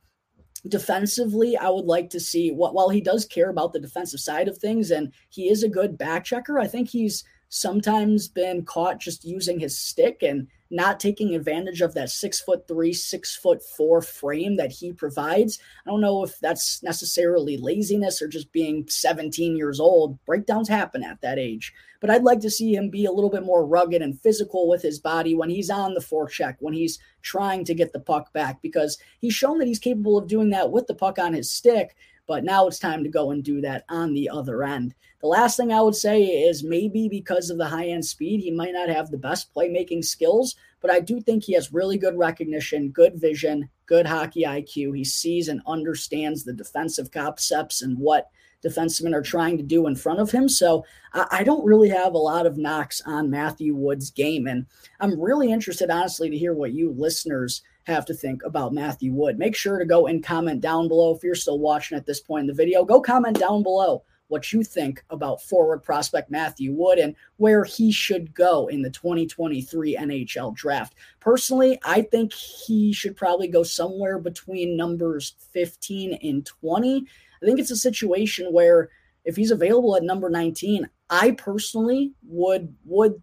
defensively, 0.67 1.57
I 1.57 1.69
would 1.69 1.85
like 1.85 2.09
to 2.11 2.19
see 2.19 2.51
what 2.51 2.73
while 2.73 2.89
he 2.89 3.01
does 3.01 3.25
care 3.25 3.49
about 3.49 3.73
the 3.73 3.79
defensive 3.79 4.19
side 4.19 4.47
of 4.47 4.57
things 4.57 4.91
and 4.91 5.11
he 5.29 5.49
is 5.49 5.63
a 5.63 5.69
good 5.69 5.97
back 5.97 6.23
checker, 6.23 6.59
I 6.59 6.67
think 6.67 6.89
he's 6.89 7.23
sometimes 7.53 8.27
been 8.27 8.65
caught 8.65 8.99
just 8.99 9.23
using 9.23 9.59
his 9.59 9.77
stick 9.77 10.23
and 10.23 10.47
not 10.71 10.99
taking 10.99 11.35
advantage 11.35 11.81
of 11.81 11.93
that 11.93 12.09
six 12.09 12.41
foot 12.41 12.67
three, 12.67 12.91
six 12.91 13.35
foot 13.35 13.61
four 13.61 14.01
frame 14.01 14.57
that 14.57 14.71
he 14.71 14.91
provides. 14.91 15.59
I 15.85 15.91
don't 15.91 16.01
know 16.01 16.23
if 16.23 16.39
that's 16.39 16.81
necessarily 16.81 17.57
laziness 17.57 18.23
or 18.23 18.27
just 18.27 18.51
being 18.51 18.87
17 18.89 19.55
years 19.55 19.79
old. 19.79 20.17
Breakdowns 20.25 20.67
happen 20.67 21.03
at 21.03 21.21
that 21.21 21.37
age. 21.37 21.71
But 22.01 22.09
I'd 22.09 22.23
like 22.23 22.39
to 22.39 22.49
see 22.49 22.73
him 22.73 22.89
be 22.89 23.05
a 23.05 23.11
little 23.11 23.29
bit 23.29 23.43
more 23.43 23.67
rugged 23.67 24.01
and 24.01 24.19
physical 24.19 24.67
with 24.67 24.81
his 24.81 24.99
body 24.99 25.35
when 25.35 25.51
he's 25.51 25.69
on 25.69 25.93
the 25.93 26.01
forecheck, 26.01 26.55
when 26.59 26.73
he's 26.73 26.97
trying 27.21 27.65
to 27.65 27.75
get 27.75 27.93
the 27.93 27.99
puck 27.99 28.33
back, 28.33 28.59
because 28.63 28.97
he's 29.21 29.35
shown 29.35 29.59
that 29.59 29.67
he's 29.67 29.79
capable 29.79 30.17
of 30.17 30.27
doing 30.27 30.49
that 30.49 30.71
with 30.71 30.87
the 30.87 30.95
puck 30.95 31.19
on 31.19 31.33
his 31.33 31.51
stick. 31.51 31.95
But 32.27 32.43
now 32.43 32.67
it's 32.67 32.79
time 32.79 33.03
to 33.03 33.09
go 33.09 33.31
and 33.31 33.43
do 33.43 33.59
that 33.61 33.83
on 33.89 34.13
the 34.13 34.29
other 34.29 34.63
end. 34.63 34.95
The 35.21 35.27
last 35.27 35.57
thing 35.57 35.71
I 35.71 35.81
would 35.81 35.95
say 35.95 36.23
is 36.23 36.63
maybe 36.63 37.09
because 37.09 37.49
of 37.49 37.57
the 37.57 37.67
high 37.67 37.87
end 37.87 38.05
speed, 38.05 38.39
he 38.39 38.51
might 38.51 38.73
not 38.73 38.89
have 38.89 39.09
the 39.09 39.17
best 39.17 39.53
playmaking 39.53 40.03
skills, 40.03 40.55
but 40.81 40.91
I 40.91 40.99
do 40.99 41.21
think 41.21 41.43
he 41.43 41.53
has 41.53 41.73
really 41.73 41.97
good 41.97 42.17
recognition, 42.17 42.89
good 42.89 43.15
vision, 43.15 43.69
good 43.85 44.05
hockey 44.05 44.43
IQ. 44.43 44.95
He 44.95 45.03
sees 45.03 45.47
and 45.47 45.61
understands 45.65 46.43
the 46.43 46.53
defensive 46.53 47.11
concepts 47.11 47.81
and 47.81 47.97
what 47.97 48.29
defensemen 48.63 49.13
are 49.13 49.21
trying 49.21 49.57
to 49.57 49.63
do 49.63 49.87
in 49.87 49.95
front 49.95 50.19
of 50.19 50.31
him. 50.31 50.47
So 50.47 50.85
I, 51.13 51.27
I, 51.31 51.43
don't 51.43 51.65
really 51.65 51.89
have 51.89 52.13
a 52.13 52.17
lot 52.17 52.45
of 52.45 52.57
knocks 52.57 53.01
on 53.05 53.29
Matthew 53.29 53.75
Wood's 53.75 54.09
game. 54.09 54.47
And 54.47 54.65
I'm 54.99 55.19
really 55.19 55.51
interested, 55.51 55.89
honestly, 55.89 56.29
to 56.29 56.37
hear 56.37 56.53
what 56.53 56.71
you 56.71 56.91
listeners 56.97 57.61
have 57.83 58.05
to 58.05 58.13
think 58.13 58.43
about 58.43 58.73
Matthew 58.73 59.13
Wood. 59.13 59.37
Make 59.37 59.55
sure 59.55 59.79
to 59.79 59.85
go 59.85 60.07
and 60.07 60.23
comment 60.23 60.61
down 60.61 60.87
below. 60.87 61.15
If 61.15 61.23
you're 61.23 61.35
still 61.35 61.59
watching 61.59 61.97
at 61.97 62.05
this 62.05 62.21
point 62.21 62.41
in 62.41 62.47
the 62.47 62.53
video, 62.53 62.85
go 62.85 63.01
comment 63.01 63.39
down 63.39 63.63
below 63.63 64.03
what 64.27 64.51
you 64.51 64.63
think 64.63 65.03
about 65.09 65.41
forward 65.43 65.83
prospect 65.83 66.31
Matthew 66.31 66.73
Wood 66.73 66.97
and 66.97 67.15
where 67.37 67.63
he 67.63 67.91
should 67.91 68.33
go 68.33 68.67
in 68.67 68.81
the 68.81 68.89
2023 68.89 69.95
NHL 69.95 70.55
draft. 70.55 70.95
Personally, 71.19 71.77
I 71.83 72.01
think 72.01 72.33
he 72.33 72.93
should 72.93 73.15
probably 73.15 73.47
go 73.47 73.63
somewhere 73.63 74.17
between 74.17 74.77
numbers 74.77 75.35
15 75.51 76.17
and 76.23 76.45
20. 76.45 77.05
I 77.41 77.45
think 77.45 77.59
it's 77.59 77.71
a 77.71 77.75
situation 77.75 78.47
where 78.51 78.89
if 79.25 79.35
he's 79.35 79.51
available 79.51 79.95
at 79.95 80.03
number 80.03 80.29
19, 80.29 80.89
I 81.09 81.31
personally 81.31 82.13
would 82.23 82.75
would 82.85 83.21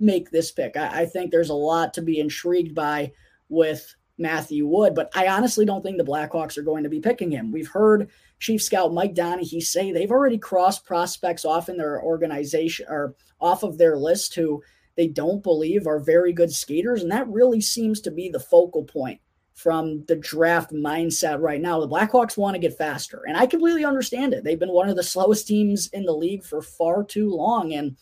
make 0.00 0.30
this 0.30 0.50
pick. 0.50 0.76
I, 0.76 1.02
I 1.02 1.06
think 1.06 1.30
there's 1.30 1.50
a 1.50 1.54
lot 1.54 1.94
to 1.94 2.02
be 2.02 2.18
intrigued 2.18 2.74
by 2.74 3.12
with 3.48 3.94
Matthew 4.18 4.66
Wood, 4.66 4.94
but 4.94 5.10
I 5.14 5.28
honestly 5.28 5.64
don't 5.64 5.82
think 5.82 5.96
the 5.96 6.04
Blackhawks 6.04 6.58
are 6.58 6.62
going 6.62 6.82
to 6.82 6.88
be 6.88 7.00
picking 7.00 7.30
him. 7.30 7.52
We've 7.52 7.68
heard 7.68 8.10
Chief 8.40 8.62
Scout 8.62 8.92
Mike 8.92 9.14
Doneghey 9.14 9.62
say 9.62 9.92
they've 9.92 10.10
already 10.10 10.38
crossed 10.38 10.84
prospects 10.84 11.44
off 11.44 11.68
in 11.68 11.76
their 11.76 12.02
organization 12.02 12.86
or 12.88 13.14
off 13.40 13.62
of 13.62 13.78
their 13.78 13.96
list 13.96 14.34
who 14.34 14.62
they 14.96 15.06
don't 15.06 15.42
believe 15.42 15.86
are 15.86 16.00
very 16.00 16.32
good 16.32 16.52
skaters, 16.52 17.02
and 17.02 17.12
that 17.12 17.28
really 17.28 17.60
seems 17.60 18.00
to 18.00 18.10
be 18.10 18.28
the 18.28 18.40
focal 18.40 18.84
point 18.84 19.20
from 19.54 20.04
the 20.06 20.16
draft 20.16 20.72
mindset 20.72 21.40
right 21.40 21.60
now. 21.60 21.80
The 21.80 21.88
Blackhawks 21.88 22.36
want 22.36 22.54
to 22.54 22.60
get 22.60 22.78
faster, 22.78 23.22
and 23.26 23.36
I 23.36 23.46
completely 23.46 23.84
understand 23.84 24.34
it. 24.34 24.44
They've 24.44 24.58
been 24.58 24.72
one 24.72 24.88
of 24.88 24.96
the 24.96 25.02
slowest 25.02 25.46
teams 25.46 25.88
in 25.88 26.04
the 26.04 26.12
league 26.12 26.44
for 26.44 26.62
far 26.62 27.04
too 27.04 27.30
long, 27.30 27.72
and 27.72 27.96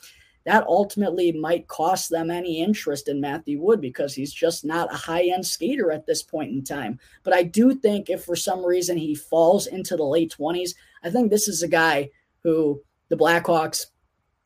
that 0.46 0.64
ultimately 0.68 1.32
might 1.32 1.66
cost 1.66 2.09
them 2.09 2.30
any 2.30 2.62
interest 2.62 3.09
in 3.09 3.20
Matthew 3.20 3.61
Wood 3.61 3.80
because 3.80 4.14
he's 4.14 4.32
just 4.32 4.64
not 4.64 4.92
a 4.92 4.96
high 4.96 5.24
end 5.24 5.44
skater 5.44 5.90
at 5.90 6.06
this 6.06 6.22
point 6.22 6.52
in 6.52 6.62
time. 6.62 7.00
But 7.24 7.35
I 7.35 7.42
do 7.42 7.74
think 7.74 8.09
if 8.09 8.24
for 8.24 8.37
some 8.37 8.64
reason 8.64 8.96
he 8.96 9.16
falls 9.16 9.66
into 9.66 9.96
the 9.96 10.04
late 10.04 10.35
20s, 10.38 10.70
I 11.02 11.11
think 11.11 11.30
this 11.30 11.48
is 11.48 11.64
a 11.64 11.68
guy 11.68 12.11
who 12.44 12.80
the 13.09 13.16
Blackhawks 13.16 13.87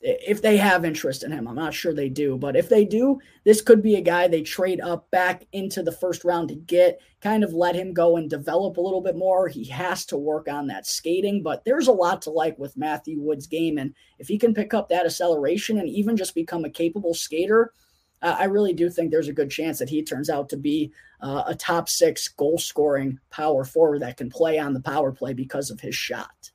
if 0.02 0.40
they 0.40 0.56
have 0.56 0.84
interest 0.84 1.24
in 1.24 1.30
him. 1.30 1.46
I'm 1.46 1.54
not 1.54 1.74
sure 1.74 1.92
they 1.92 2.08
do, 2.08 2.38
but 2.38 2.56
if 2.56 2.68
they 2.68 2.84
do, 2.84 3.18
this 3.44 3.60
could 3.60 3.82
be 3.82 3.96
a 3.96 4.00
guy 4.00 4.28
they 4.28 4.42
trade 4.42 4.80
up 4.80 5.10
back 5.10 5.46
into 5.52 5.82
the 5.82 5.92
first 5.92 6.24
round 6.24 6.48
to 6.48 6.54
get, 6.54 7.00
kind 7.20 7.44
of 7.44 7.52
let 7.52 7.74
him 7.74 7.92
go 7.92 8.16
and 8.16 8.30
develop 8.30 8.78
a 8.78 8.80
little 8.80 9.02
bit 9.02 9.16
more. 9.16 9.48
He 9.48 9.64
has 9.66 10.06
to 10.06 10.16
work 10.16 10.48
on 10.48 10.66
that 10.68 10.86
skating, 10.86 11.42
but 11.42 11.64
there's 11.64 11.88
a 11.88 11.92
lot 11.92 12.22
to 12.22 12.30
like 12.30 12.58
with 12.58 12.78
Matthew 12.78 13.20
Wood's 13.20 13.46
game. 13.46 13.76
And 13.76 13.94
if 14.18 14.26
he 14.26 14.38
can 14.38 14.54
pick 14.54 14.72
up 14.72 14.88
that 14.88 15.04
acceleration 15.04 15.78
and 15.78 15.88
even 15.88 16.16
just 16.16 16.34
become 16.34 16.64
a 16.64 16.70
capable 16.70 17.12
skater, 17.12 17.74
uh, 18.22 18.36
I 18.38 18.44
really 18.44 18.72
do 18.72 18.88
think 18.88 19.10
there's 19.10 19.28
a 19.28 19.34
good 19.34 19.50
chance 19.50 19.78
that 19.78 19.90
he 19.90 20.02
turns 20.02 20.30
out 20.30 20.48
to 20.50 20.56
be 20.56 20.92
uh, 21.20 21.44
a 21.46 21.54
top 21.54 21.90
six 21.90 22.28
goal 22.28 22.56
scoring 22.58 23.18
power 23.30 23.64
forward 23.64 24.00
that 24.00 24.16
can 24.16 24.30
play 24.30 24.58
on 24.58 24.72
the 24.72 24.80
power 24.80 25.12
play 25.12 25.34
because 25.34 25.70
of 25.70 25.80
his 25.80 25.94
shot. 25.94 26.50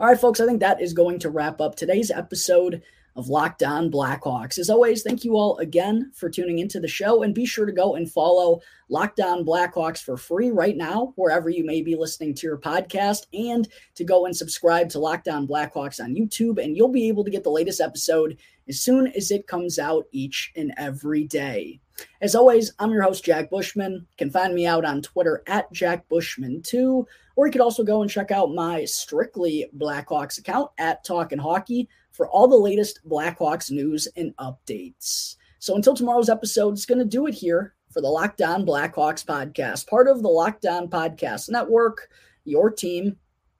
All 0.00 0.06
right, 0.06 0.18
folks, 0.18 0.40
I 0.40 0.46
think 0.46 0.60
that 0.60 0.80
is 0.80 0.94
going 0.94 1.18
to 1.20 1.30
wrap 1.30 1.60
up 1.60 1.76
today's 1.76 2.10
episode 2.10 2.82
of 3.14 3.28
Locked 3.28 3.62
On 3.62 3.90
Blackhawks. 3.90 4.58
As 4.58 4.70
always, 4.70 5.02
thank 5.02 5.22
you 5.22 5.36
all 5.36 5.58
again 5.58 6.10
for 6.14 6.30
tuning 6.30 6.60
into 6.60 6.80
the 6.80 6.88
show 6.88 7.22
and 7.22 7.34
be 7.34 7.44
sure 7.44 7.66
to 7.66 7.72
go 7.72 7.94
and 7.94 8.10
follow 8.10 8.62
Locked 8.88 9.20
On 9.20 9.44
Blackhawks 9.44 10.02
for 10.02 10.16
free 10.16 10.50
right 10.50 10.78
now, 10.78 11.12
wherever 11.16 11.50
you 11.50 11.66
may 11.66 11.82
be 11.82 11.94
listening 11.94 12.34
to 12.34 12.46
your 12.46 12.56
podcast, 12.56 13.26
and 13.34 13.68
to 13.94 14.02
go 14.02 14.24
and 14.24 14.34
subscribe 14.34 14.88
to 14.88 14.98
Locked 14.98 15.28
On 15.28 15.46
Blackhawks 15.46 16.02
on 16.02 16.14
YouTube, 16.14 16.62
and 16.62 16.74
you'll 16.74 16.88
be 16.88 17.08
able 17.08 17.24
to 17.24 17.30
get 17.30 17.44
the 17.44 17.50
latest 17.50 17.82
episode 17.82 18.38
as 18.66 18.80
soon 18.80 19.08
as 19.08 19.30
it 19.30 19.46
comes 19.46 19.78
out 19.78 20.06
each 20.10 20.52
and 20.56 20.72
every 20.78 21.24
day. 21.24 21.80
As 22.22 22.34
always, 22.34 22.72
I'm 22.78 22.92
your 22.92 23.02
host, 23.02 23.24
Jack 23.24 23.50
Bushman. 23.50 23.92
You 23.92 24.16
can 24.16 24.30
find 24.30 24.54
me 24.54 24.66
out 24.66 24.86
on 24.86 25.02
Twitter 25.02 25.42
at 25.46 25.70
Jack 25.70 26.08
Bushman2, 26.08 27.04
or 27.36 27.46
you 27.46 27.52
could 27.52 27.60
also 27.60 27.82
go 27.82 28.02
and 28.02 28.10
check 28.10 28.30
out 28.30 28.54
my 28.54 28.84
Strictly 28.84 29.66
Blackhawks 29.76 30.38
account 30.38 30.70
at 30.78 31.04
Talkin' 31.04 31.38
Hockey 31.38 31.88
for 32.10 32.28
all 32.28 32.46
the 32.46 32.56
latest 32.56 33.00
Blackhawks 33.08 33.70
news 33.70 34.08
and 34.16 34.36
updates. 34.36 35.36
So 35.58 35.76
until 35.76 35.94
tomorrow's 35.94 36.28
episode, 36.28 36.74
it's 36.74 36.86
going 36.86 36.98
to 36.98 37.04
do 37.04 37.26
it 37.26 37.34
here 37.34 37.74
for 37.90 38.00
the 38.00 38.08
Locked 38.08 38.42
On 38.42 38.66
Blackhawks 38.66 39.24
podcast, 39.24 39.86
part 39.86 40.08
of 40.08 40.22
the 40.22 40.28
Locked 40.28 40.66
On 40.66 40.88
Podcast 40.88 41.50
Network, 41.50 42.08
your 42.44 42.70
team 42.70 43.16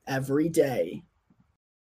every 0.07 0.49
day. 0.49 1.03